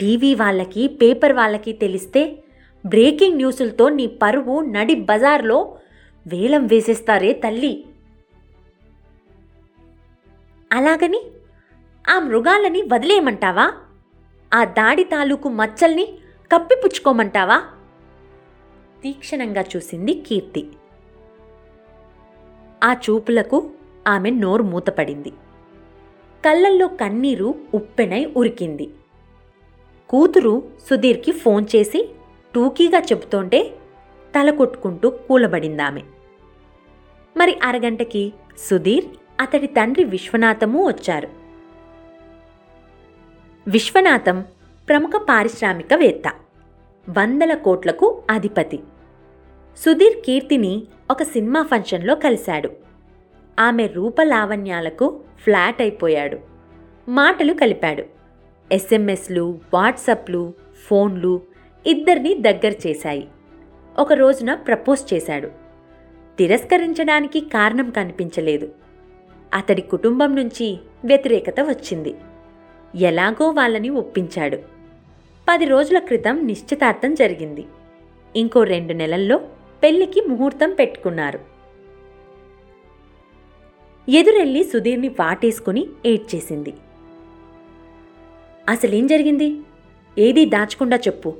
టీవీ 0.00 0.34
వాళ్ళకి 0.34 0.88
పేపర్ 0.88 1.32
వాళ్ళకి 1.32 1.72
తెలిస్తే 1.72 2.44
బ్రేకింగ్ 2.86 3.36
న్యూసులతో 3.36 3.88
నీ 3.88 4.06
పరువు 4.06 4.60
నడి 4.60 4.94
బజార్లో 4.94 5.76
వేలం 6.26 6.66
వేసేస్తారే 6.66 7.32
తల్లి? 7.32 7.84
అలాగని 10.72 11.22
ఆ 12.10 12.18
మృగాలని 12.18 12.82
వదిలేయమంటావా? 12.82 13.72
ఆ 14.54 14.64
దాడి 14.64 15.04
తాలూకు 15.04 15.48
మచ్చల్ని 15.48 16.18
కప్పిపుచ్చుకోమంటావా? 16.52 17.62
తీక్షణంగా 19.02 19.64
చూసింది 19.76 20.14
కీర్తి. 20.14 20.68
ఆ 22.84 22.92
చూపులకు 22.92 23.70
ఆమె 24.08 24.30
నోరు 24.30 24.62
మూతపడింది. 24.62 25.30
కళ్ళల్లో 26.46 26.88
కన్నీరు 26.88 27.54
ఉప్పెనై 27.74 28.24
ఉరికింది. 28.24 28.90
కూతురు 30.08 30.70
సుధీర్కి 30.90 31.32
ఫోన్ 31.32 31.66
చేసి 31.76 32.14
టూకీగా 32.54 32.98
చెబుతోంటే 32.98 33.76
తల 34.34 34.50
కొట్టుకుంటూ 34.50 35.10
కూలబడిందామె. 35.10 36.00
మరి 37.36 37.58
అరగంటకి 37.62 38.32
సుధీర్ 38.58 39.04
అతడి 39.40 39.66
తండ్రి 39.66 40.04
విశ్వనాథము 40.04 40.86
వచ్చారు. 40.86 41.28
విశ్వనాథం 43.68 44.44
ప్రముఖ 44.88 45.10
పారిశ్రామికవేత్త 45.16 46.32
వందల 47.18 47.54
కోట్లకు 47.54 48.22
అధిపతి. 48.30 48.80
సుధీర్ 49.76 50.24
కీర్తిని 50.24 50.82
ఒక 51.10 51.22
సినిమా 51.22 51.62
ఫంక్షన్లో 51.62 52.14
కలిశాడు. 52.14 52.70
ఆమె 53.58 53.86
రూపలావణ్యాలకు 53.86 55.20
ఫ్లాట్ 55.44 55.80
అయిపోయాడు. 55.80 56.38
మాటలు 57.08 57.52
కలిపాడు. 57.52 58.04
ఎస్ఎంఎస్లు 58.72 59.60
వాట్సప్లు 59.74 60.54
ఫోన్లు 60.88 61.40
ఇద్దరిని 61.86 62.34
దగ్గర 62.34 62.72
చేశాయి. 62.86 63.28
ఒక 64.00 64.12
రోజున 64.12 64.54
ప్రపోజ్ 64.54 65.14
చేశాడు. 65.14 65.50
తిరస్కరించడానికి 66.38 67.40
కారణం 67.40 67.90
కనిపించలేదు. 67.90 68.72
అతడి 69.54 69.82
కుటుంబం 69.82 70.36
నుంచి 70.36 70.78
వ్యతిరేకత 71.04 71.54
వచ్చింది. 71.60 72.14
ఎలాగో 72.94 73.50
వాళ్ళని 73.50 73.90
ఒప్పించాడు. 73.90 74.56
పది 75.48 75.64
రోజుల 75.64 75.98
క్రితం 75.98 76.46
నిశ్చితార్థం 76.46 77.14
జరిగింది. 77.14 77.66
ఇంకో 78.36 78.62
రెండు 78.62 78.92
నెలల్లో 78.92 79.40
పెళ్ళికి 79.82 80.20
ముహూర్తం 80.20 80.70
పెట్టుకున్నారు. 80.70 81.40
ఎదురెళ్ళి 84.08 84.64
సుధీర్ని 84.64 85.08
వాటేసుకుని 85.08 85.86
ఏడ్చేసింది. 86.06 86.74
అసలేం 88.68 89.06
జరిగింది? 89.06 89.56
ఏదీ 90.18 90.44
దాచకుండా 90.44 90.96
చెప్పు. 90.96 91.34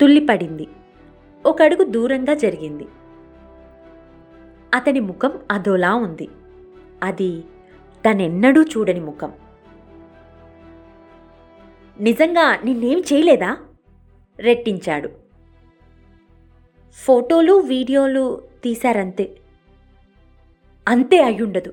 తుల్లిపడింది. 0.00 0.66
ఒక 1.46 1.62
అడుగు 1.62 1.84
దూరంగా 1.84 2.34
జరిగింది. 2.34 2.86
అతని 4.74 5.00
ముఖం 5.00 5.32
అదోలా 5.50 5.94
ఉంది. 5.94 6.28
అది 7.02 7.44
తనెన్నడూ 8.10 8.62
చూడని 8.62 9.00
ముఖం. 9.00 9.32
నిజంగా 12.00 12.58
నిన్నేం 12.64 12.98
చేయలేదా? 12.98 13.56
రెట్టించాడు. 14.38 15.08
ఫోటోలు 16.92 17.52
వీడియోలు 17.52 18.42
తీశారంతే. 18.64 19.36
అంతే 20.88 21.22
అయ్యుండదు. 21.22 21.72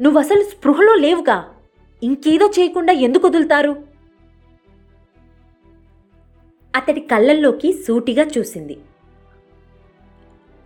నువ్వసలు 0.00 0.42
స్పృహలో 0.42 0.94
లేవుగా. 0.94 1.54
ఇంకేదో 2.02 2.50
చేయకుండా 2.58 2.92
ఎందుకు 2.92 3.26
వదులుతారు? 3.26 3.84
అతడి 6.76 7.00
కళ్ళల్లోకి 7.00 7.72
సూటిగా 7.72 8.24
చూసింది. 8.38 8.78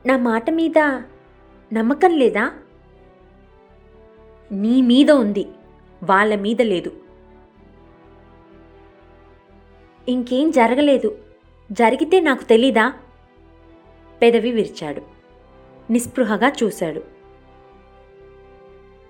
నా 0.07 0.17
మాట 0.17 0.51
మీద 0.51 0.79
నమ్మకం 1.73 2.11
లేదా? 2.11 2.53
నీ 4.53 4.83
మీద 4.83 5.11
ఉంది 5.11 5.49
వాళ్ళ 6.05 6.35
మీద 6.35 6.63
లేదు. 6.63 6.93
ఇంకేం 10.09 10.51
జరగలేదు 10.51 11.19
జరిగితే 11.73 12.21
నాకు 12.21 12.45
తెలీదా? 12.45 12.93
పెదవి 14.23 14.51
విరిచాడు 14.51 15.03
నిస్పృహగా 15.93 16.53
చూశాడు. 16.65 17.03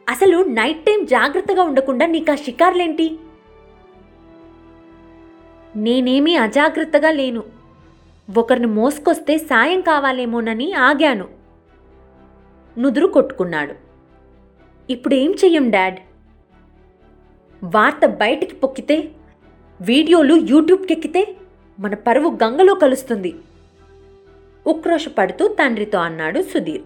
అసలు 0.09 0.45
నైట్ 0.45 0.85
టైం 0.85 1.05
జాగ్రత్తగా 1.05 1.63
ఉండకుండా 1.63 2.07
నీకు 2.07 2.33
ఆ 2.33 2.35
షికార్లేంటి? 2.35 3.19
నేనేమీ 5.77 6.37
అజాగ్రత్తగా 6.37 7.11
లేను. 7.11 7.54
ఒకరిని 8.37 8.67
మోసుకొస్తే 8.67 9.39
సాయం 9.39 9.81
కావాలేమోనని 9.81 10.73
ఆగాను. 10.73 11.29
నుదురు 12.79 13.07
కొట్టుకున్నాడు. 13.07 13.75
ఇప్పుడు 14.91 15.15
ఏం 15.15 15.31
చెయ్యం 15.31 15.71
డాడ్? 15.71 15.99
వార్త 17.65 18.07
బయటికి 18.07 18.55
పొక్కితే 18.55 19.11
వీడియోలు 19.81 20.35
యూట్యూబ్కి 20.35 20.93
ఎక్కితే 20.93 21.37
మన 21.81 21.95
పరువు 21.95 22.39
గంగలో 22.45 22.75
కలుస్తుంది. 22.75 23.35
ఉక్రోషపడుతూ 24.67 25.49
తండ్రితో 25.49 25.99
అన్నాడు 25.99 26.43
సుధీర్. 26.43 26.83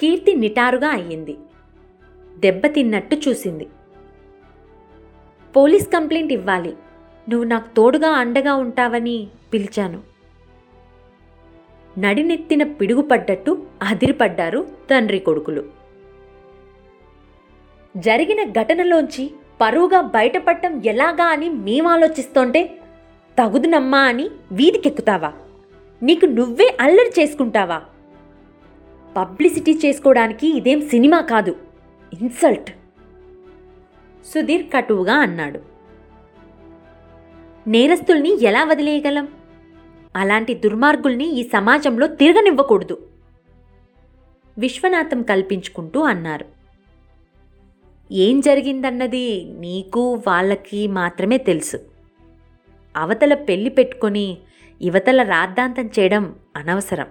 కీర్తి 0.00 0.34
నిటారుగా 0.34 0.88
అయ్యింది. 0.88 1.38
దెబ్బతిన్నట్టు 2.38 3.16
చూసింది. 3.28 3.68
పోలీస్ 5.56 5.88
కంప్లైంట్ 5.88 6.32
ఇవ్వాలి. 6.32 6.76
నువ్వు 7.28 7.48
నాకు 7.48 7.76
తోడుగా 7.76 8.08
అండగా 8.08 8.54
ఉంటావని 8.54 9.28
పిలిచాను. 9.52 10.00
నడినెత్తిన 11.98 12.62
పిడుగుపడ్డట్టు 12.62 13.66
అదిరిపడ్డారు 13.82 14.68
తండ్రి 14.90 15.18
కొడుకులు. 15.18 15.64
జరిగిన 17.96 18.50
ఘటనలోంచి 18.50 19.30
పరువుగా 19.60 20.00
బయటపడటం 20.00 20.82
ఎలాగా 20.84 21.24
అని 21.24 21.48
మేము 21.48 21.88
ఆలోచిస్తోంటే 21.88 22.78
తగుదునమ్మా 23.38 23.98
అని 23.98 24.30
వీధికెక్కుతావా? 24.52 25.32
నీకు 26.02 26.26
నువ్వే 26.26 26.76
అల్లరి 26.80 27.20
చేసుకుంటావా? 27.20 27.82
పబ్లిసిటీ 29.16 29.78
చేసుకోవడానికి 29.84 30.56
ఇదేం 30.56 30.88
సినిమా 30.88 31.20
కాదు. 31.20 31.56
ఇన్సల్ట్. 32.20 32.70
సుధీర్ 34.24 34.66
కటువుగా 34.74 35.14
అన్నాడు. 35.14 35.71
నేరస్తుల్ని 37.66 38.42
ఎలా 38.42 38.64
వదిలేయగలం? 38.64 39.28
అలాంటి 40.16 40.54
దుర్మార్గుల్ని 40.54 41.32
ఈ 41.32 41.42
సమాజంలో 41.42 42.06
తిరగనివ్వకూడదు. 42.06 43.06
విశ్వనాథం 44.58 45.22
కల్పించుకుంటూ 45.22 46.00
అన్నారు. 46.00 46.44
ఏం 48.12 48.40
జరిగిందన్నది 48.40 49.44
నీకు 49.58 50.14
వాళ్ళకి 50.26 50.86
మాత్రమే 50.86 51.38
తెలుసు. 51.38 51.80
అవతల 52.96 53.34
పెళ్ళి 53.34 53.70
పెట్టుకొని 53.70 54.38
యువతల 54.82 55.22
రాద్ధాంతం 55.22 55.86
చేయడం 55.86 56.34
అనవసరం. 56.56 57.06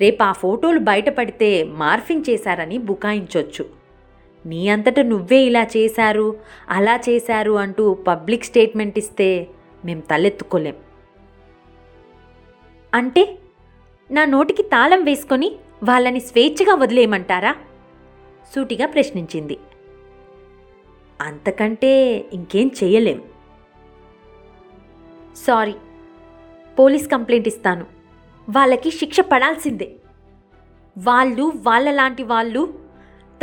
రేపు 0.00 0.22
ఆ 0.22 0.32
ఫోటోలు 0.32 0.78
బయటపడితే 0.78 1.64
మార్ఫింగ్ 1.64 2.30
చేశారని 2.30 2.78
బుకాయించొచ్చు. 2.78 3.66
నీ 4.46 4.68
అంతట 4.68 5.00
నువ్వే 5.00 5.36
ఇలా 5.36 5.66
చేశారు 5.76 6.36
అలా 6.68 7.00
చేశారు 7.08 7.52
అంటూ 7.52 7.94
పబ్లిక్ 7.94 8.44
స్టేట్మెంట్ 8.44 8.98
ఇస్తే 8.98 9.46
మేం 9.84 10.00
తలెత్తుకోలేం. 10.00 10.74
అంటే 12.94 13.38
నా 14.10 14.24
నోటికి 14.24 14.62
తాళం 14.62 15.04
వేసుకొని 15.04 15.56
వాళ్ళని 15.84 16.20
స్వేచ్ఛగా 16.20 16.74
వదిలేయమంటారా? 16.74 17.54
సూటిగా 18.54 18.86
ప్రశ్నించింది. 18.86 19.58
అంతకంటే 21.20 22.16
ఇంకేం 22.32 22.70
చేయలేం 22.84 23.22
సారీ 25.36 25.74
పోలీస్ 26.78 27.08
కంప్లైంట్ 27.08 27.48
ఇస్తాను. 27.48 27.86
వాళ్ళకి 28.50 28.90
శిక్ష 28.90 29.20
పడాల్సిందే. 29.20 29.92
వాళ్ళు 30.98 31.52
వాళ్ళలాంటి 31.56 32.22
వాళ్ళు 32.22 32.78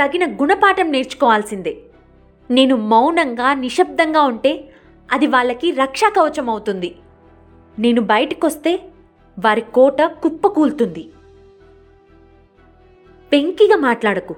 తగిన 0.04 0.36
గుణపాఠం 0.42 0.92
నేర్చుకోవాల్సిందే. 0.92 1.78
నేను 2.52 2.76
మౌనంగా 2.76 3.54
నిశ్శబ్దంగా 3.54 4.22
ఉంటే 4.22 4.73
అది 5.12 5.28
వాళ్ళకి 5.28 5.72
రక్షా 5.72 6.10
కవచం 6.10 6.50
అవుతుంది. 6.50 6.96
నేను 7.80 8.02
బయటకొస్తే 8.02 8.90
వారి 9.40 9.62
కోట 9.62 10.02
కుప్పకూలుతుంది 10.02 11.12
పెంకిగా 13.32 13.76
మాట్లాడకు. 13.76 14.36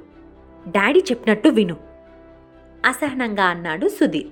డాడీ 0.67 0.99
చెప్పినట్టు 0.99 1.49
విను. 1.49 1.78
అసహనంగా 2.86 3.43
అన్నాడు 3.43 3.88
సుధీర్. 3.88 4.28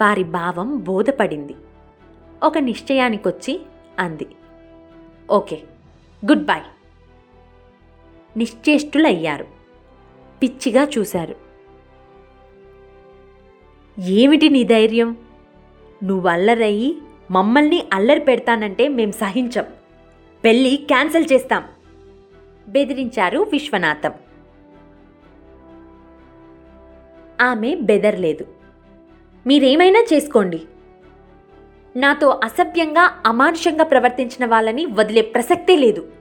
వారి 0.00 0.24
భావం 0.24 0.78
బోధపడింది. 0.78 1.56
ఒక 2.42 2.58
నిశ్చయానికొచ్చి 2.58 3.60
అంది. 3.98 4.26
Okay 5.30 5.62
goodbye. 6.44 6.60
నిశ్చేష్టులయ్యారు. 8.36 9.46
పిచ్చిగా 10.42 10.88
చూశారు. 10.98 11.47
ఏమిటి 13.98 14.48
నీ 14.48 14.64
ధైర్యం? 14.64 15.16
నువ్వు 16.04 16.28
అల్లరయ్యి 16.28 16.98
మమ్మల్ని 17.30 17.84
అల్లరి 17.92 18.20
పెడతానంటే 18.20 18.88
మేం 18.88 19.12
సహించం. 19.12 19.64
పెళ్ళి 20.44 20.76
క్యాన్సిల్ 20.76 21.26
చేస్తాం. 21.32 21.64
బెదిరించారు 22.68 23.38
విశ్వనాథం. 23.38 24.12
ఆమె 27.40 27.74
బెదర్లేదు. 27.74 28.46
మీరేమైనా 29.46 30.04
చేసుకోండి. 30.12 30.62
నాతో 31.96 32.40
అసభ్యంగా 32.44 33.22
అమానుషంగా 33.26 33.84
ప్రవర్తించిన 33.84 34.46
వాళ్ళని 34.46 34.86
వదిలే 34.86 35.20
ప్రసక్తే 35.20 35.76
లేదు. 35.76 36.12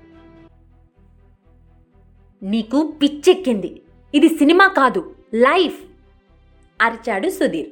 నీకు 2.43 2.93
పిచ్చెక్కింది. 3.01 3.81
ఇది 4.13 4.29
సినిమా 4.29 4.67
కాదు 4.67 5.15
లైఫ్. 5.33 5.83
అరిచాడు 6.81 7.29
సుధీర్. 7.29 7.69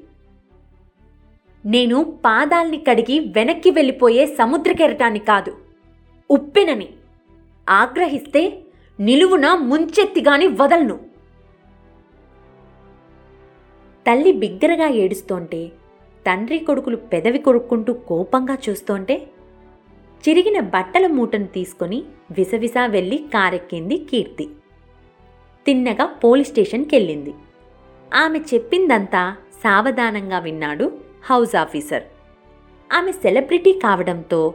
నేను 1.66 2.04
పాదాల్ని 2.26 2.78
కడిగి 2.78 3.20
వెనక్కి 3.20 3.70
వెళ్ళిపోయే 3.72 4.26
సముద్రకెరటాన్ని 4.26 5.20
కాదు 5.20 5.58
ఉప్పెనని. 6.32 6.90
ఆగ్రహిస్తే 7.70 8.64
నిలువున 9.00 9.54
ముంచెత్తిగాని 9.54 10.48
వదలను. 10.48 11.00
తల్లి 14.08 14.32
బిగ్గరగా 14.32 14.88
ఏడుస్తోంటే 14.88 15.62
తండ్రి 16.28 16.60
కొడుకులు 16.60 16.96
పెదవి 16.96 17.40
కొరుక్కుంటూ 17.40 17.94
కోపంగా 17.94 18.58
చూస్తోంటే 18.70 19.16
చిరిగిన 20.24 20.60
బట్టల 20.60 21.08
మూటను 21.08 21.48
తీసుకొని 21.48 22.04
విసవిసా 22.32 22.86
వెళ్ళి 22.86 23.18
కారెక్కింది 23.34 23.98
కీర్తి. 23.98 24.50
తిన్నగా 25.66 26.06
పోలీస్ 26.06 26.50
స్టేషన్కి 26.50 26.96
వెళ్ళింది 26.96 27.34
ఆమె 28.14 28.40
చెప్పిందంతా 28.40 29.36
సావధానంగా 29.64 30.40
విన్నాడు 30.40 30.92
హౌస్ 31.30 31.56
ఆఫీసర్. 31.56 32.04
ఆమె 32.94 33.12
సెలబ్రిటీ 33.12 33.74
కావడంతో 33.74 34.54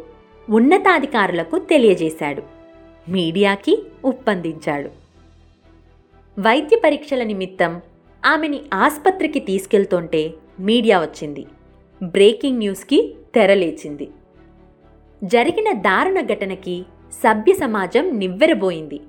ఉన్నతాధికారులకు 0.51 1.59
తెలియజేశాడు. 1.59 2.43
మీడియాకి 3.09 3.83
ఒప్పందించాడు. 4.05 4.91
వైద్య 6.41 6.77
పరీక్షల 6.85 7.23
నిమిత్తం 7.23 7.81
ఆమెని 8.25 8.61
ఆస్పత్రికి 8.75 9.41
తీసుకెళ్తుంటే 9.41 10.35
మీడియా 10.61 11.01
వచ్చింది. 11.01 11.47
బ్రేకింగ్ 12.03 12.59
న్యూస్కి 12.59 13.15
తెరలేచింది. 13.35 14.11
జరిగిన 15.25 15.73
దారుణ 15.73 16.21
ఘటనకి 16.21 16.85
సభ్య 17.13 17.53
సమాజం 17.53 18.19
నివ్వెరబోయింది. 18.19 19.01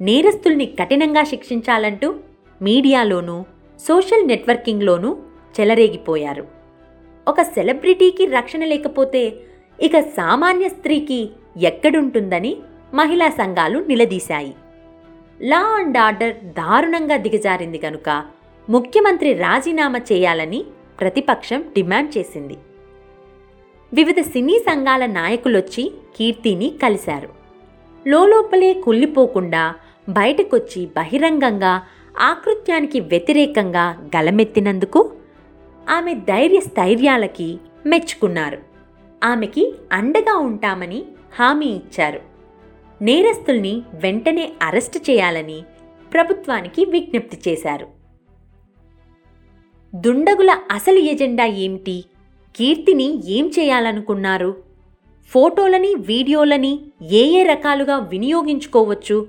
నేరస్తుల్ని 0.00 0.66
కఠినంగా 0.66 1.24
శిక్షించాలంటూ 1.24 2.14
మీడియాలోనూ 2.62 3.44
సోషల్ 3.78 4.28
నెట్వర్కింగ్లోనూ 4.28 5.16
చెలరేగిపోయారు. 5.60 6.46
ఒక 7.28 7.42
సెలబ్రిటీకి 7.42 8.26
రక్షణ 8.26 8.64
లేకపోతే 8.64 9.32
ఇక 9.82 9.98
సామాన్య 10.00 10.68
స్త్రీకి 10.68 11.30
ఎక్కడుంటుందని 11.60 12.56
మహిళా 12.94 13.28
సంఘాలు 13.28 13.78
నిలదీశాయి. 13.78 14.54
లా 15.42 15.60
అండ్ 15.60 15.98
ఆర్డర్ 15.98 16.36
దారుణంగా 16.36 17.16
దిగజారింది 17.16 17.78
కనుక 17.78 18.24
ముఖ్యమంత్రి 18.70 19.32
రాజీనామా 19.32 19.98
చేయాలని 19.98 20.64
ప్రతిపక్షం 21.00 21.60
డిమాండ్ 21.60 22.18
చేసింది. 22.18 22.56
వివిధ 23.94 24.20
సినీ 24.20 24.58
సంఘాల 24.58 25.06
నాయకులొచ్చి 25.06 25.92
కీర్తిని 26.16 26.74
కలిశారు. 26.82 27.28
లోలోపలే 28.06 28.72
కుళ్ళిపోకుండా 28.72 29.74
బయటకొచ్చి 30.08 30.88
బహిరంగంగా 30.96 31.82
ఆకృత్యానికి 32.18 33.00
వ్యతిరేకంగా 33.00 34.08
గలమెత్తినందుకు 34.16 35.12
ఆమె 35.88 36.14
ధైర్య 36.14 36.60
స్థైర్యాలకి 36.60 37.58
మెచ్చుకున్నారు. 37.86 38.58
ఆమెకి 39.24 39.74
అండగా 39.92 40.38
ఉంటామని 40.38 41.04
హామీ 41.38 41.66
ఇచ్చారు. 41.66 42.20
నేరస్తుల్ని 43.02 43.82
వెంటనే 43.94 44.52
అరెస్టు 44.62 44.98
చేయాలని 45.10 45.62
ప్రభుత్వానికి 46.14 46.84
విజ్ఞప్తి 46.84 47.50
చేశారు. 47.50 47.86
దుండగుల 49.94 50.58
అసలు 50.70 50.98
ఎజెండా 50.98 51.44
ఏమిటి? 51.44 52.04
కీర్తిని 52.56 53.30
ఏం 53.30 53.52
చేయాలనుకున్నారు? 53.58 54.56
ఫోటోలని 55.28 55.94
వీడియోలని 55.94 56.80
ఏ 57.02 57.24
ఏ 57.24 57.42
రకాలుగా 57.42 57.98
వినియోగించుకోవచ్చు? 57.98 59.26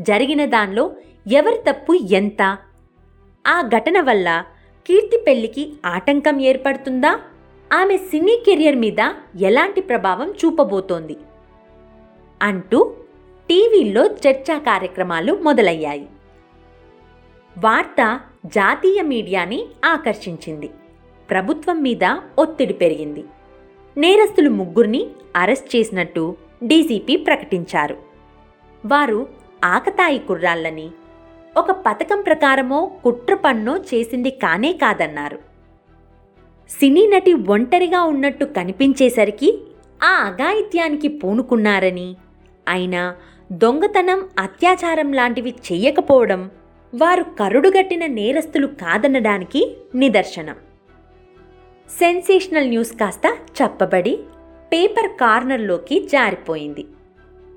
జరిగిన 0.00 0.44
దానిలో 0.44 0.92
ఎవరి 1.26 1.72
తప్పు 1.72 1.92
ఎంత? 1.92 2.42
ఆ 3.46 3.60
ఘటన 3.60 4.00
వల్ల 4.00 4.44
కీర్తి 4.86 5.24
పెళ్ళికి 5.26 5.72
ఆటంకం 5.86 6.40
ఏర్పడుతుందా? 6.40 7.20
ఆమె 7.72 7.96
సినీ 7.96 8.42
కెరియర్ 8.46 8.76
మీద 8.76 9.12
ఎలాంటి 9.40 9.80
ప్రభావం 9.80 10.30
చూపబోతోంది? 10.30 11.16
అంటూ 12.42 12.94
టీవీల్లో 13.48 14.06
చర్చా 14.06 14.58
కార్యక్రమాలు 14.58 15.38
మొదలయ్యాయి. 15.42 16.08
వార్త 17.58 18.20
జాతీయ 18.46 19.02
మీడియాని 19.02 19.66
ఆకర్షించింది. 19.84 20.70
ప్రభుత్వం 21.30 21.82
మీద 21.82 22.16
ఒత్తిడి 22.38 22.72
పెరిగింది. 22.72 23.24
నేరస్తులు 23.96 24.50
ముగ్గురిని 24.50 25.06
అరెస్ట్ 25.36 25.76
చేసినట్టు 25.76 26.36
డీజీపీ 26.64 27.16
ప్రకటించారు. 27.16 27.96
వారు 28.86 29.28
ఆకతాయి 29.64 30.18
కుర్రాళ్ళని 30.18 30.90
ఒక 31.56 31.70
పథకం 31.70 32.22
ప్రకారమో 32.22 32.90
కుట్ర 33.04 33.34
పన్నో 33.34 33.76
చేసింది 33.76 34.30
కానే 34.30 34.72
కాదన్నారు. 34.72 35.38
సినీ 36.70 37.06
నటి 37.06 37.32
ఒంటరిగా 37.32 38.02
ఉన్నట్టు 38.02 38.44
కనిపించేసరికి 38.44 39.58
ఆ 40.02 40.08
అఘాయిత్యానికి 40.08 41.08
పూనుకున్నారని 41.08 42.16
అయినా 42.68 43.16
దొంగతనం 43.52 44.28
అత్యాచారం 44.38 45.12
లాంటివి 45.12 45.54
చెయ్యకపోవడం 45.72 46.50
వారు 46.94 47.22
కరుడుగట్టిన 47.22 48.06
నేరస్తులు 48.06 48.66
కాదనడానికి 48.66 49.76
నిదర్శనం. 49.94 50.56
సెన్సేషనల్ 51.98 52.68
న్యూస్ 52.68 52.92
కాస్త 52.92 53.36
చెప్పబడి 53.62 54.18
పేపర్ 54.72 55.10
కార్నర్లోకి 55.10 56.08
జారిపోయింది. 56.12 56.86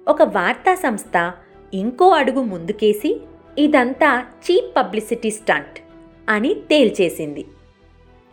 ఒక 0.07 0.21
వార్తా 0.21 0.75
సంస్థ 0.75 1.33
ఇంకో 1.73 2.10
అడుగు 2.10 2.41
ముందుకేసి 2.41 3.21
ఇదంతా 3.57 4.19
చీప్ 4.19 4.77
పబ్లిసిటీ 4.77 5.31
స్టంట్ 5.31 5.79
అని 6.29 6.53
తేల్చేసింది. 6.53 7.43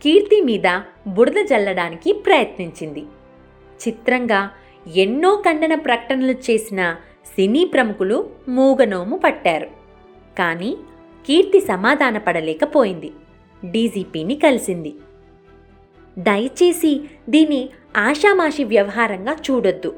కీర్తి 0.03 0.41
మీద 0.41 0.79
బురద 1.07 1.45
జల్లడానికి 1.49 2.13
ప్రయత్నించింది. 2.13 3.01
చిత్రంగా 3.87 4.51
ఎన్నో 4.95 5.35
ఖండన 5.35 5.75
ప్రకటనలు 5.75 6.31
చేసిన 6.31 6.95
సినీ 7.35 7.65
ప్రముఖులు 7.65 8.29
మూగనోము 8.47 9.17
పట్టారు. 9.17 9.67
కానీ 10.37 10.77
కీర్తి 11.27 11.59
సమాధానపడలేకపోయింది 11.59 13.11
డీజీపీని 13.65 14.35
కలిసింది. 14.35 14.95
దయచేసి 16.19 17.01
దీన్ని 17.29 17.69
ఆషామాషి 17.97 18.63
వ్యవహారంగా 18.63 19.37
చూడొద్దు. 19.51 19.95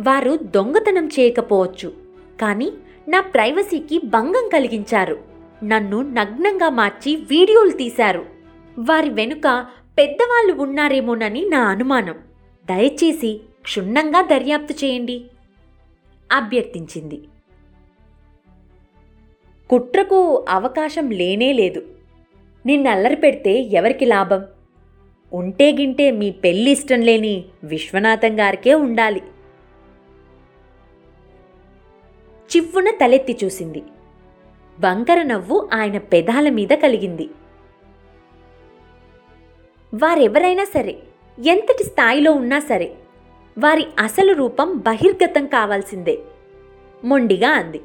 వారు 0.00 0.38
దొంగతనం 0.42 1.06
చేయకపోవచ్చు. 1.06 1.92
కానీ 2.40 2.72
నా 3.08 3.20
ప్రైవసీకి 3.20 4.00
భంగం 4.04 4.50
కలిగించారు. 4.52 5.24
నన్ను 5.64 6.02
నగ్నంగా 6.02 6.68
మార్చి 6.68 7.16
వీడియోలు 7.16 7.70
తీశారు. 7.70 8.26
వారి 8.78 9.10
వెనుక 9.10 9.66
పెద్దవాళ్ళు 9.98 10.52
ఉన్నారేమోనని 10.62 11.48
నా 11.48 11.60
అనుమానం. 11.62 12.14
దయచేసి 12.66 13.40
క్షుణ్ణంగా 13.62 14.22
దర్యాప్తు 14.22 14.84
చేయండి. 14.84 15.24
అభ్యర్థించింది. 16.32 17.22
కుట్రకు 19.70 20.46
అవకాశం 20.48 21.10
లేనే 21.10 21.52
లేదు. 21.52 21.82
నిన్నల్లరి 22.66 23.16
పెడితే 23.16 23.60
ఎవరికి 23.60 24.04
లాభం? 24.04 24.44
ఉంటే 25.32 25.72
గింటే 25.72 26.10
మీ 26.10 26.30
పెళ్ళి 26.30 26.70
ఇష్టం 26.70 27.00
లేని 27.00 27.44
విశ్వనాథం 27.64 28.40
గారికే 28.40 28.74
ఉండాలి. 28.74 29.22
చివ్వున 32.56 32.90
తలెత్తి 32.90 33.38
చూసింది. 33.44 33.82
వంకర 34.80 35.22
నవ్వు 35.22 35.68
ఆయన 35.74 35.98
పెదాల 35.98 36.48
మీద 36.48 36.68
కలిగింది. 36.68 37.30
వారెవరైనా 39.94 40.64
సరే 40.64 40.98
ఎంతటి 41.46 41.84
స్థాయిలో 41.84 42.32
ఉన్నా 42.32 42.58
సరే 42.58 42.94
వారి 43.58 43.86
అసలు 43.98 44.32
రూపం 44.32 44.76
బహిర్గతం 44.76 45.46
కావాల్సిందే 45.46 46.18
మొండిగా 47.04 47.48
అంది. 47.48 47.80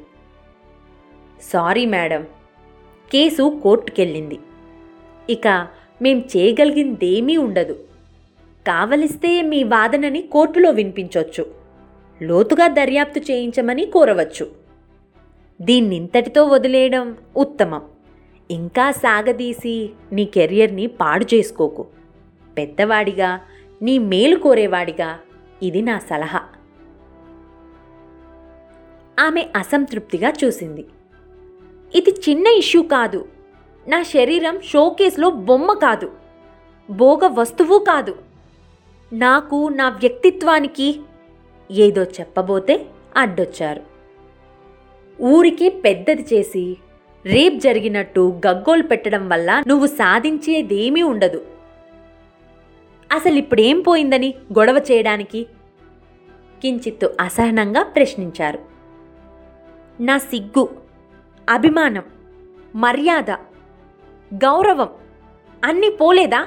సారీ 1.42 1.86
మేడం 1.86 2.22
కేసు 3.12 3.60
కోర్టుకెళ్ళింది. 3.62 4.38
ఇక 5.30 5.68
మేం 6.02 6.18
చేయగలిగిందేమీ 6.36 7.36
ఉండదు. 7.36 7.84
కావలిస్తే 8.66 9.42
మీ 9.42 9.62
వాదనని 9.62 10.22
కోర్టులో 10.22 10.70
వినిపించొచ్చు. 10.70 11.63
లోతుగా 12.22 12.68
దర్యాప్తు 12.68 13.18
చేయించమని 13.18 13.86
కోరవచ్చు. 13.86 14.50
దీన్నింతటితో 15.62 16.44
వదిలేయడం 16.44 17.16
ఉత్తమం. 17.36 17.82
ఇంకా 18.50 18.90
సాగదీసి 18.90 19.90
నీ 20.12 20.24
కెరియర్ని 20.24 20.86
పాడు 20.86 21.34
చేసుకోకు. 21.34 21.86
పెద్దవాడిగా 22.58 23.40
నీ 23.82 23.98
మేలు 23.98 24.36
కోరేవాడిగా 24.36 25.18
ఇది 25.62 25.82
నా 25.82 25.98
సలహా. 25.98 26.40
ఆమె 29.20 29.46
అసంతృప్తిగా 29.56 30.32
చూసింది. 30.44 30.84
ఇది 31.94 32.10
చిన్న 32.10 32.46
ఇష్యూ 32.46 32.82
కాదు. 32.82 33.28
నా 33.88 34.02
శరీరం 34.02 34.60
షోకేస్లో 34.60 35.30
బొమ్మ 35.30 35.72
కాదు. 35.72 36.12
భోగ 36.90 37.26
వస్తువు 37.26 37.78
కాదు. 37.78 38.18
నాకు 39.12 39.68
నా 39.68 39.88
వ్యక్తిత్వానికి 39.88 41.00
ఏదో 41.70 42.02
చెప్పబోతే 42.02 42.86
అడ్డొచ్చారు. 43.16 43.82
ఊరికి 45.22 45.68
పెద్దది 45.68 46.26
చేసి 46.32 46.76
రేప్ 47.26 47.54
జరిగినట్టు 47.54 48.40
గగ్గోలు 48.46 48.82
పెట్టడం 48.82 49.28
వల్ల 49.28 49.62
నువ్వు 49.66 49.86
సాధించేదేమీ 49.86 51.02
ఉండదు. 51.02 51.46
అసలు 53.12 53.34
ఇప్పుడేం 53.34 53.80
పోయిందని 53.80 54.34
గొడవ 54.58 54.82
చేయడానికి? 54.90 55.46
కించిత్తు 56.62 57.14
అసహనంగా 57.20 57.82
ప్రశ్నించారు. 57.82 58.58
నా 60.00 60.18
సిగ్గు 60.18 60.68
అభిమానం 61.50 62.02
మర్యాద 62.74 63.30
గౌరవం 64.34 64.88
అన్నీ 65.64 65.90
పోలేదా? 65.90 66.46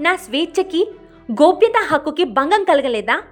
నా 0.00 0.16
స్వేచ్ఛకి 0.16 0.90
గోప్యత 1.32 1.72
హక్కుకి 1.86 2.24
భంగం 2.24 2.64
కలగలేదా? 2.64 3.22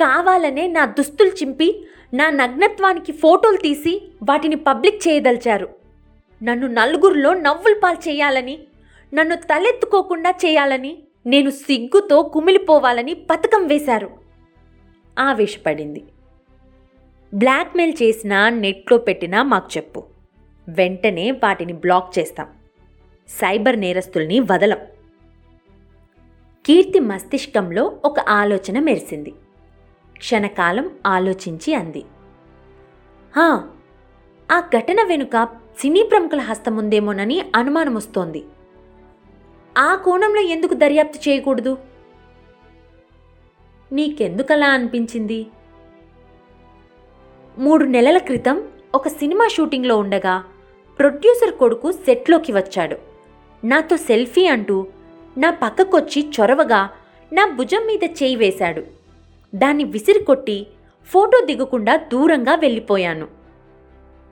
కావాలనే 0.00 0.66
నా 0.66 0.86
దుస్తులు 0.86 1.28
చింపి 1.28 1.86
నా 2.14 2.30
నగ్నత్వానికి 2.30 3.12
ఫోటోలు 3.12 3.56
తీసి 3.56 4.08
వాటిని 4.28 4.56
పబ్లిక్ 4.56 5.08
చేయదలిచారు. 5.08 5.68
నన్ను 6.42 6.66
నలుగురిలో 6.66 7.34
నవ్వులు 7.34 7.80
పాలు 7.80 8.08
చేయాలని 8.08 8.58
నన్ను 9.14 9.36
తలెత్తుకోకుండా 9.36 10.30
చేయాలని 10.30 10.98
నేను 11.26 11.50
సిగ్గుతో 11.50 12.22
కుమిలిపోవాలని 12.22 13.14
పథకం 13.14 13.66
వేశారు. 13.66 14.10
ఆవేశపడింది. 15.18 16.04
బ్లాక్మెయిల్ 17.34 17.96
చేసినా 18.02 18.48
నెట్లో 18.48 18.98
పెట్టినా 18.98 19.42
మాకు 19.42 19.68
చెప్పు. 19.76 20.04
వెంటనే 20.68 21.30
వాటిని 21.30 21.72
బ్లాక్ 21.72 22.18
చేస్తాం. 22.18 22.46
సైబర్ 23.28 23.80
నేరస్తుల్ని 23.80 24.40
వదలం. 24.40 24.78
కీర్తి 26.66 27.00
మస్తిష్కంలో 27.00 27.98
ఒక 28.04 28.20
ఆలోచన 28.20 28.78
మెరిసింది. 28.78 29.34
క్షణకాలం 30.18 30.90
ఆలోచించి 31.06 31.74
అంది. 31.74 32.04
"హా, 33.36 33.64
ఆ 34.50 34.60
ఘటన 34.60 35.02
వెనుక 35.02 35.48
సినీ 35.78 36.02
ప్రముఖుల 36.02 36.40
హస్తం 36.40 36.76
ఉందేమోనని 36.76 37.44
అనుమానం 37.56 37.94
వస్తోంది 37.94 38.44
ఆ 39.78 39.94
కోణంలో 39.94 40.40
ఎందుకు 40.40 40.74
దర్యాప్తు 40.74 41.28
చేయకూడదు? 41.28 41.78
నీకెందుకలా 43.92 44.66
అనిపించింది? 44.66 45.46
మూడు 47.58 47.84
నెలల 47.84 48.18
క్రితం 48.18 48.68
ఒక 48.94 49.08
సినిమా 49.08 49.48
షూటింగ్లో 49.48 49.96
ఉండగా 49.96 50.44
ప్రొడ్యూసర్ 50.98 51.52
కొడుకు 51.52 51.92
సెట్లోకి 51.92 52.52
వచ్చాడు. 52.52 52.96
నాతో 53.64 53.96
సెల్ఫీ 53.96 54.46
అంటూ 54.46 54.86
నా 55.38 55.50
పక్కకొచ్చి 55.50 56.30
చొరవగా 56.40 56.90
నా 57.32 57.46
భుజం 57.46 57.86
మీద 57.86 58.04
చేయి 58.04 58.36
వేశాడు. 58.36 59.03
దాన్ని 59.54 59.84
విసిరికొట్టి 59.84 60.66
ఫోటో 61.10 61.44
దిగకుండా 61.44 61.96
దూరంగా 61.96 62.54
వెళ్ళిపోయాను. 62.54 63.28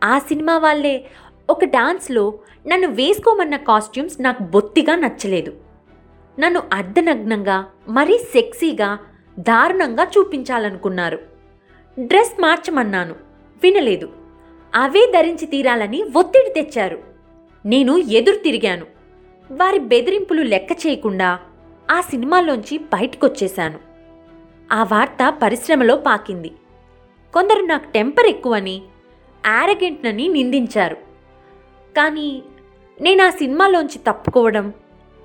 ఆ 0.05 0.19
సినిమా 0.19 0.59
వాళ్ళే 0.59 1.07
ఒక 1.51 1.65
డాన్స్లో 1.65 2.39
నన్ను 2.67 2.89
వేసుకోమన్న 2.89 3.57
కాస్ట్యూమ్స్ 3.57 4.23
నాకు 4.23 4.43
బొత్తిగా 4.43 4.95
నచ్చలేదు. 4.95 5.55
నన్ను 6.39 6.63
అర్ధనగ్నంగా 6.73 7.65
మరీ 7.89 8.19
సెక్సీగా 8.19 8.99
దారుణంగా 9.39 10.05
చూపించాలనుకున్నారు. 10.05 11.19
డ్రెస్ 11.99 12.41
మార్చమన్నాను 12.41 13.15
వినలేదు. 13.63 14.09
అవే 14.75 15.13
ధరించి 15.15 15.47
తీరాలని 15.47 16.03
ఒత్తిడి 16.03 16.63
తెచ్చారు. 16.63 16.99
నేను 17.67 17.99
ఎదురు 17.99 18.37
తిరిగాను. 18.37 18.87
వారి 19.53 19.79
బెదిరింపులు 19.79 20.43
లెక్క 20.43 20.87
చేయకుండా 20.87 21.39
ఆ 21.91 22.01
సినిమాలోంచి 22.01 22.79
బయటకొచ్చేశాను. 22.79 23.92
ఆ 24.73 24.83
వార్త 24.83 25.35
పరిశ్రమలో 25.43 25.97
పాకింది. 25.97 26.51
కొందరు 27.35 27.63
నాకు 27.67 27.93
టెంపర్ 27.93 28.27
ఎక్కువని 28.27 28.83
యారగెంట్నని 29.47 30.29
నిందించారు. 30.29 30.97
కానీ 31.97 32.43
నేను 33.01 33.25
ఆ 33.25 33.31
సినిమాలోంచి 33.31 33.99
తప్పుకోవడం 33.99 34.73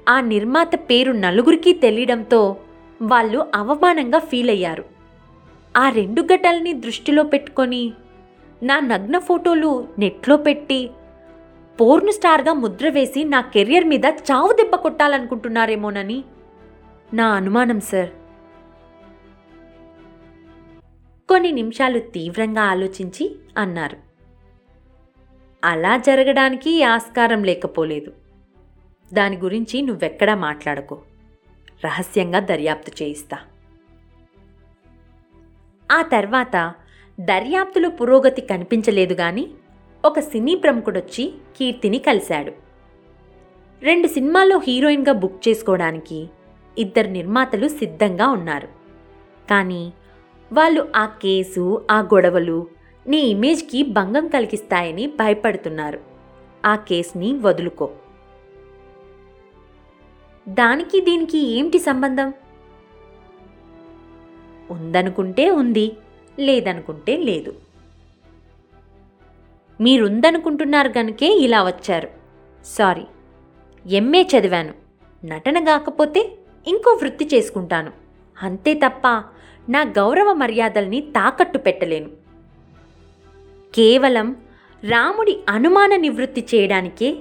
ఆ 0.09 0.21
నిర్మాత 0.21 0.75
పేరు 0.75 1.11
నలుగురికి 1.11 1.73
తెలియడంతో 1.73 2.55
వాళ్ళు 3.01 3.45
అవమానంగా 3.55 4.19
ఫీల్ 4.19 4.49
అయ్యారు 4.49 4.85
ఆ 5.77 5.89
రెండు 5.89 6.21
ఘటాలని 6.21 6.73
దృష్టిలో 6.73 7.23
పెట్టుకొని 7.23 7.93
నా 8.63 8.79
నగ్న 8.79 9.17
ఫోటోలు 9.17 9.87
నెట్లో 9.99 10.37
పెట్టి 10.37 10.89
పోర్ను 11.81 12.11
స్టార్గా 12.11 12.53
ముద్ర 12.53 12.89
వేసి 12.89 13.23
నా 13.23 13.41
కెరియర్ 13.41 13.83
మీద 13.83 14.05
చావు 14.05 14.53
దెబ్బ 14.53 14.75
కొట్టాలనుకుంటున్నారేమోనని 14.75 16.23
నా 17.13 17.27
అనుమానం 17.27 17.79
సార్. 17.79 18.09
కొన్ని 21.37 21.51
నిమిషాలు 21.51 21.99
తీవ్రంగా 21.99 22.61
ఆలోచించి 22.61 23.35
అన్నారు. 23.57 23.97
అలా 25.63 25.97
జరగడానికి 25.97 26.83
ఆస్కారం 26.83 27.43
లేకపోలేదు. 27.43 28.13
దాని 29.13 29.37
గురించి 29.37 29.81
నువ్వెక్కడా 29.81 30.35
మాట్లాడకు. 30.35 31.01
రహస్యంగా 31.85 32.39
దర్యాప్తు 32.39 33.03
చేయిస్తా. 33.03 33.37
ఆ 35.91 36.01
తర్వాత 36.01 36.73
దర్యాప్తులో 37.19 37.89
పురోగతి 37.89 38.41
కనిపించలేదు 38.41 39.13
గాని 39.13 39.47
ఒక 40.05 40.19
సినీ 40.19 40.55
ప్రముఖుడొచ్చి 40.55 41.33
కీర్తిని 41.57 41.99
కలిశాడు. 41.99 42.51
రెండు 43.81 44.07
సినిమాల్లో 44.07 44.61
హీరోయిన్గా 44.67 45.13
బుక్ 45.13 45.47
చేసుకోవడానికి 45.47 46.29
ఇద్దరు 46.77 47.07
నిర్మాతలు 47.07 47.67
సిద్ధంగా 47.67 48.27
ఉన్నారు. 48.27 48.67
కానీ 49.49 49.93
వాళ్ళు 50.53 50.91
ఆ 50.95 51.05
కేసు 51.05 51.85
ఆ 51.91 51.99
గొడవలు 52.01 52.67
నీ 53.07 53.17
ఇమేజ్కి 53.17 53.83
భంగం 53.83 54.27
కలిగిస్తాయని 54.27 55.07
భయపడుతున్నారు. 55.07 55.99
ఆ 56.65 56.75
కేసుని 56.75 57.39
వదులుకో. 57.39 57.91
దానికి 60.49 61.01
దీనికి 61.01 61.37
ఏమిటి 61.37 61.79
సంబంధం? 61.79 62.33
ఉందనుకుంటే 64.71 65.49
ఉంది 65.49 65.97
లేదనుకుంటే 66.39 67.17
లేదు. 67.17 67.55
మీరుందనుకుంటున్నారు 69.81 70.93
గనుకే 70.97 71.25
ఇలా 71.25 71.63
వచ్చారు. 71.63 72.09
సారీ 72.65 73.05
ఎంఏ 73.85 74.23
చదివాను. 74.23 74.73
నటన 75.25 75.63
కాకపోతే 75.63 76.31
ఇంకో 76.67 76.91
వృత్తి 76.91 77.29
చేసుకుంటాను. 77.33 77.91
అంతే 78.41 78.73
తప్ప 78.73 79.23
నా 79.69 79.81
గౌరవ 79.81 80.33
మర్యాదల్ని 80.33 81.01
తాకట్టు 81.01 81.57
పెట్టలేను. 81.57 82.09
కేవలం 83.75 84.35
రాముడి 84.83 85.39
అనుమాన 85.49 85.95
నివృత్తి 85.95 86.45
చేయడానికే 86.55 87.17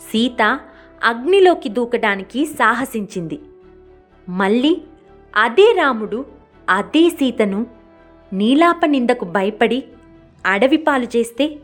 సీత 0.00 0.60
అగ్నిలోకి 1.04 1.68
దూకడానికి 1.68 2.46
సాహసించింది. 2.46 3.38
మళ్ళీ 4.28 4.82
అదే 5.36 5.74
రాముడు 5.78 6.26
అదే 6.70 7.10
సీతను 7.10 7.66
నీలాప 8.32 8.80
నిందకు 8.86 9.24
భయపడి 9.24 9.84
అడవి 10.46 10.76
పాలు 10.76 11.06
చేస్తే 11.16 11.58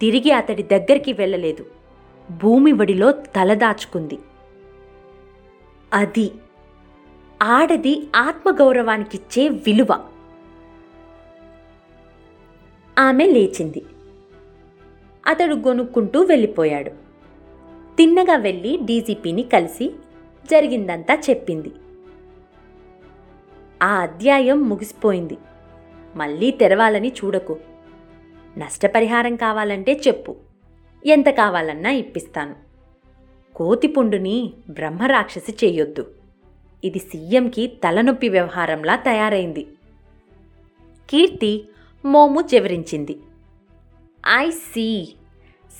తిరిగి 0.00 0.30
అతడి 0.32 0.62
దగ్గరికి 0.62 1.12
వెళ్ళలేదు. 1.12 1.66
భూమి 2.42 2.72
ఒడిలో 2.72 3.12
తలదాచుకుంది 3.12 4.18
అది 5.92 6.30
ఆడది 7.42 8.08
ఆత్మగౌరవానికిచ్చే 8.16 9.48
విలువ. 9.48 10.08
ఆమె 12.98 13.26
లేచింది. 13.26 13.84
అతడు 15.26 15.54
గొనుక్కుంటూ 15.54 16.22
వెళ్ళిపోయాడు. 16.22 16.90
తిన్నగా 17.96 18.36
వెళ్ళి 18.36 18.78
డీజీపీని 18.82 19.42
కలిసి 19.42 19.94
జరిగిందంతా 20.50 21.14
చెప్పింది. 21.14 21.72
ఆ 23.82 24.00
అధ్యాయం 24.00 24.68
ముగిసిపోయింది. 24.68 25.38
మళ్ళీ 26.16 26.50
తెరవాలని 26.50 27.12
చూడకు. 27.24 27.58
నష్టపరిహారం 28.58 29.36
కావాలంటే 29.36 30.00
చెప్పు. 30.08 30.36
ఎంత 31.06 31.26
కావాలన్నా 31.26 31.90
ఇప్పిస్తాను. 31.90 32.56
కోతిపుండుని 33.54 34.52
బ్రహ్మరాక్షసి 34.70 35.66
చేయొద్దు. 35.66 36.19
ఇది 36.84 36.98
సీఎంకి 36.98 37.66
తలనొప్పి 37.66 38.28
వ్యవహారంలా 38.28 38.96
తయారైంది. 38.96 39.66
కీర్తి 41.10 41.68
మోము 42.04 42.40
చెవరించింది. 42.54 43.20
ఐ 44.36 44.50
సీ 44.50 45.08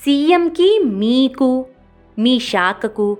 సీఎంకి 0.03 0.79
మీకు 0.85 1.65
మీ 2.19 2.39
శాఖకు 2.39 3.17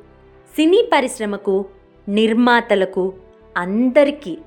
సినీ 0.56 0.90
పరిశ్రమకు 0.94 1.66
నిర్మాతలకు 2.10 3.14
అందరికీ 3.58 4.38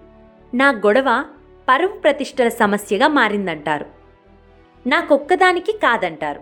నా 0.54 0.70
గొడవ 0.70 1.24
పరువు 1.68 1.98
ప్రతిష్టల 1.98 2.48
సమస్యగా 2.48 3.08
మారిందంటారు. 3.08 3.86
నాకొక్కదానికి 4.86 5.72
కాదంటారు. 5.72 6.40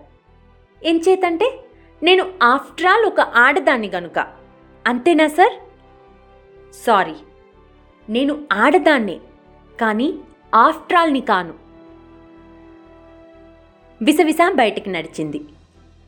ఎంచేతంటే 0.83 1.59
నేను 2.03 2.33
ఆఫ్టర్ 2.43 2.85
ఆల్ 2.85 3.05
ఒక 3.05 3.19
ఆడదాన్ని 3.19 3.89
గనుక. 3.89 4.19
అంతేనా 4.87 5.27
సార్? 5.27 5.53
సారీ. 6.73 7.13
నేను 8.09 8.43
ఆడదాన్నే 8.53 9.17
కానీ 9.81 10.13
ఆఫ్ట్రాల్ని 10.55 11.21
కాను. 11.21 11.53
విసవిస 14.01 14.37
బయటికి 14.55 14.89
నడిచింది. 14.89 15.41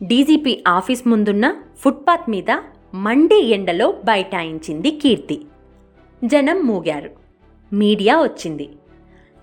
డీజీపీ 0.04 0.64
ఆఫీస్ 0.68 1.08
ముందున్న 1.08 1.56
ఫుట్పాత్ 1.80 2.30
మీద 2.30 2.52
మండే 2.94 3.40
ఎండలో 3.40 3.92
బైఠాయించింది 3.92 4.92
కీర్తి. 4.92 5.46
జనం 6.24 6.68
మూగారు. 6.68 7.10
మీడియా 7.74 8.22
వచ్చింది. 8.22 8.70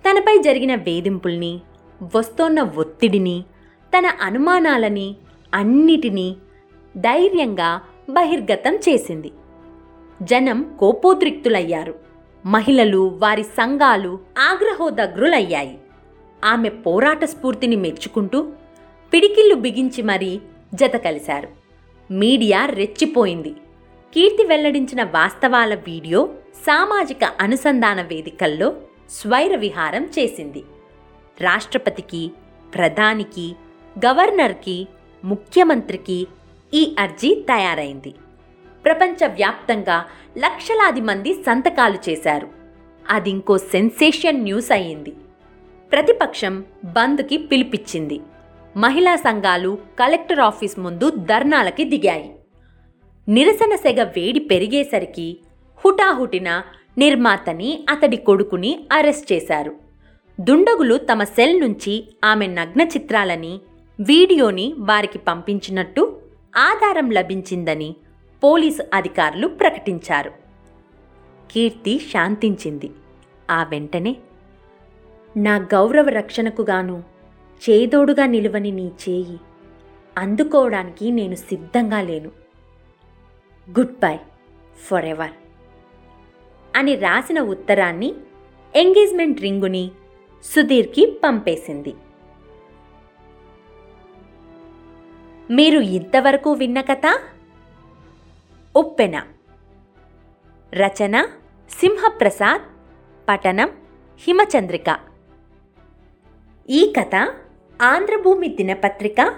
తనపై 0.09 0.37
జరిగిన 0.37 0.75
వేధింపుల్ని 0.75 1.61
వస్తోన్న 2.15 2.61
ఒత్తిడిని 2.61 3.43
తన 3.97 4.05
అనుమానాలని 4.21 5.15
అన్నిటినీ 5.53 6.35
ధైర్యంగా 6.97 7.81
బహిర్గతం 8.09 8.75
చేసింది. 8.75 9.31
జనం 10.21 10.75
కోపోద్రిక్తులయ్యారు. 10.79 11.95
మహిళలు 12.45 13.17
వారి 13.21 13.43
సంఘాలు 13.43 14.19
ఆగ్రహోదగ్రులయ్యాయి. 14.39 15.77
ఆమె 16.45 16.69
పోరాట 16.69 17.25
స్ఫూర్తిని 17.25 17.75
మెచ్చుకుంటూ 17.75 18.47
పిడికిళ్ళు 19.13 19.55
బిగించి 19.55 20.01
మరీ 20.01 20.41
జత 20.75 20.95
కలిశారు. 20.95 21.47
మీడియా 22.11 22.65
రెచ్చిపోయింది. 22.65 23.49
కీర్తి 24.13 24.43
వెల్లడించిన 24.43 25.03
వాస్తవాల 25.03 25.73
వీడియో 25.73 26.29
సామాజిక 26.55 27.23
అనుసంధాన 27.23 28.01
వేదికల్లో 28.01 28.73
స్వైర 29.09 29.55
విహారం 29.55 30.09
చేసింది. 30.19 30.63
రాష్ట్రపతికి 31.41 32.31
ప్రధానికి 32.73 33.55
గవర్నర్కి 34.05 34.87
ముఖ్యమంత్రికి 35.23 36.27
ఈ 36.73 36.95
అర్జీ 36.99 37.35
తయారైంది. 37.35 38.13
ప్రపంచవ్యాప్తంగా 38.85 40.05
లక్షలాది 40.37 41.01
మంది 41.01 41.33
సంతకాలు 41.33 41.97
చేశారు. 42.09 42.47
అది 43.09 43.29
ఇంకో 43.29 43.57
సెన్సేషన్ 43.57 44.43
న్యూస్ 44.43 44.71
అయింది 44.71 45.13
ప్రతిపక్షం 45.91 46.63
బంద్కి 46.85 47.37
పిలిపిచ్చింది. 47.37 48.21
మహిళా 48.77 49.15
సంఘాలు 49.15 49.77
కలెక్టర్ 49.99 50.39
ఆఫీస్ 50.39 50.79
ముందు 50.79 51.09
ధర్నాలకి 51.09 51.83
దిగాయి. 51.83 52.29
నిరసన 53.27 53.75
సెగ 53.75 54.03
వేడి 54.03 54.39
పెరిగేసరికి 54.39 55.37
హుటాహుటిన 55.85 56.49
నిర్మాతని 56.97 57.85
అతడి 57.89 58.17
కొడుకుని 58.17 58.71
అరెస్ట్ 58.91 59.33
చేశారు. 59.33 59.73
దుండగులు 60.41 60.97
తమ 60.97 61.23
సెల్ 61.23 61.59
నుంచి 61.61 61.93
ఆమె 62.23 62.47
నగ్న 62.47 62.81
చిత్రాలని 62.81 63.53
వీడియోని 63.99 64.73
వారికి 64.79 65.17
పంపించినట్టు 65.17 66.21
ఆధారం 66.57 67.11
లభించిందని 67.11 67.95
పోలీసు 68.43 68.83
అధికారులు 68.93 69.47
ప్రకటించారు. 69.47 70.31
కీర్తి 71.51 71.99
శాంతించింది. 71.99 72.91
ఆ 73.51 73.63
వెంటనే 73.63 74.15
నా 75.37 75.55
గౌరవ 75.57 76.09
రక్షణకుగాను 76.09 77.03
చేదోడుగా 77.69 78.25
నిలువని 78.25 78.71
నీ 78.71 78.91
చేయి 79.09 79.39
అందుకోవడానికి 80.17 81.11
నేను 81.11 81.35
సిద్ధంగా 81.35 82.01
లేను. 82.01 82.31
గుడ్ 83.69 83.99
బై 83.99 84.17
ఫర్ 84.77 85.05
ఎవర్ 85.05 85.31
అని 86.75 86.95
రాసిన 86.95 87.41
ఉత్తరాన్ని 87.41 88.13
ఎంగేజ్మెంట్ 88.75 89.41
రింగుని 89.41 89.91
సుధీర్కి 90.43 91.19
పంపేసింది. 91.23 91.93
మీరు 95.51 95.79
ఇంతవరకు 95.79 96.51
విన్న 96.51 96.81
కథ? 96.81 97.01
ఉప్పెన 98.75 99.23
రచన 100.73 101.27
సింహప్రసాద్ 101.69 102.61
పఠనం 103.29 103.71
హిమచంద్రిక. 104.19 104.99
ఈ 106.69 106.93
కథ 106.97 107.15
ఆంధ్రభూమి 107.81 108.47
దినపత్రిక 108.47 109.35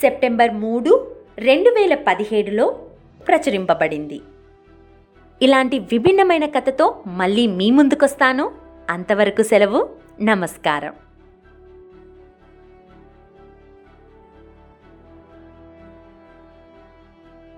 సెప్టెంబర్ 0.00 0.54
మూడు 0.54 1.16
రెండు 1.38 1.70
వేల 1.70 1.94
పదిహేడులో 1.94 2.88
ప్రచురింపబడింది. 3.28 4.20
ఇలాంటి 5.42 5.78
విభిన్నమైన 5.78 6.44
కథతో 6.44 7.02
మళ్ళీ 7.06 7.46
మీ 7.46 7.70
ముందుకొస్తాను. 7.70 8.52
అంతవరకు 8.90 9.42
సెలవు 9.42 9.88
నమస్కారం. 10.22 10.94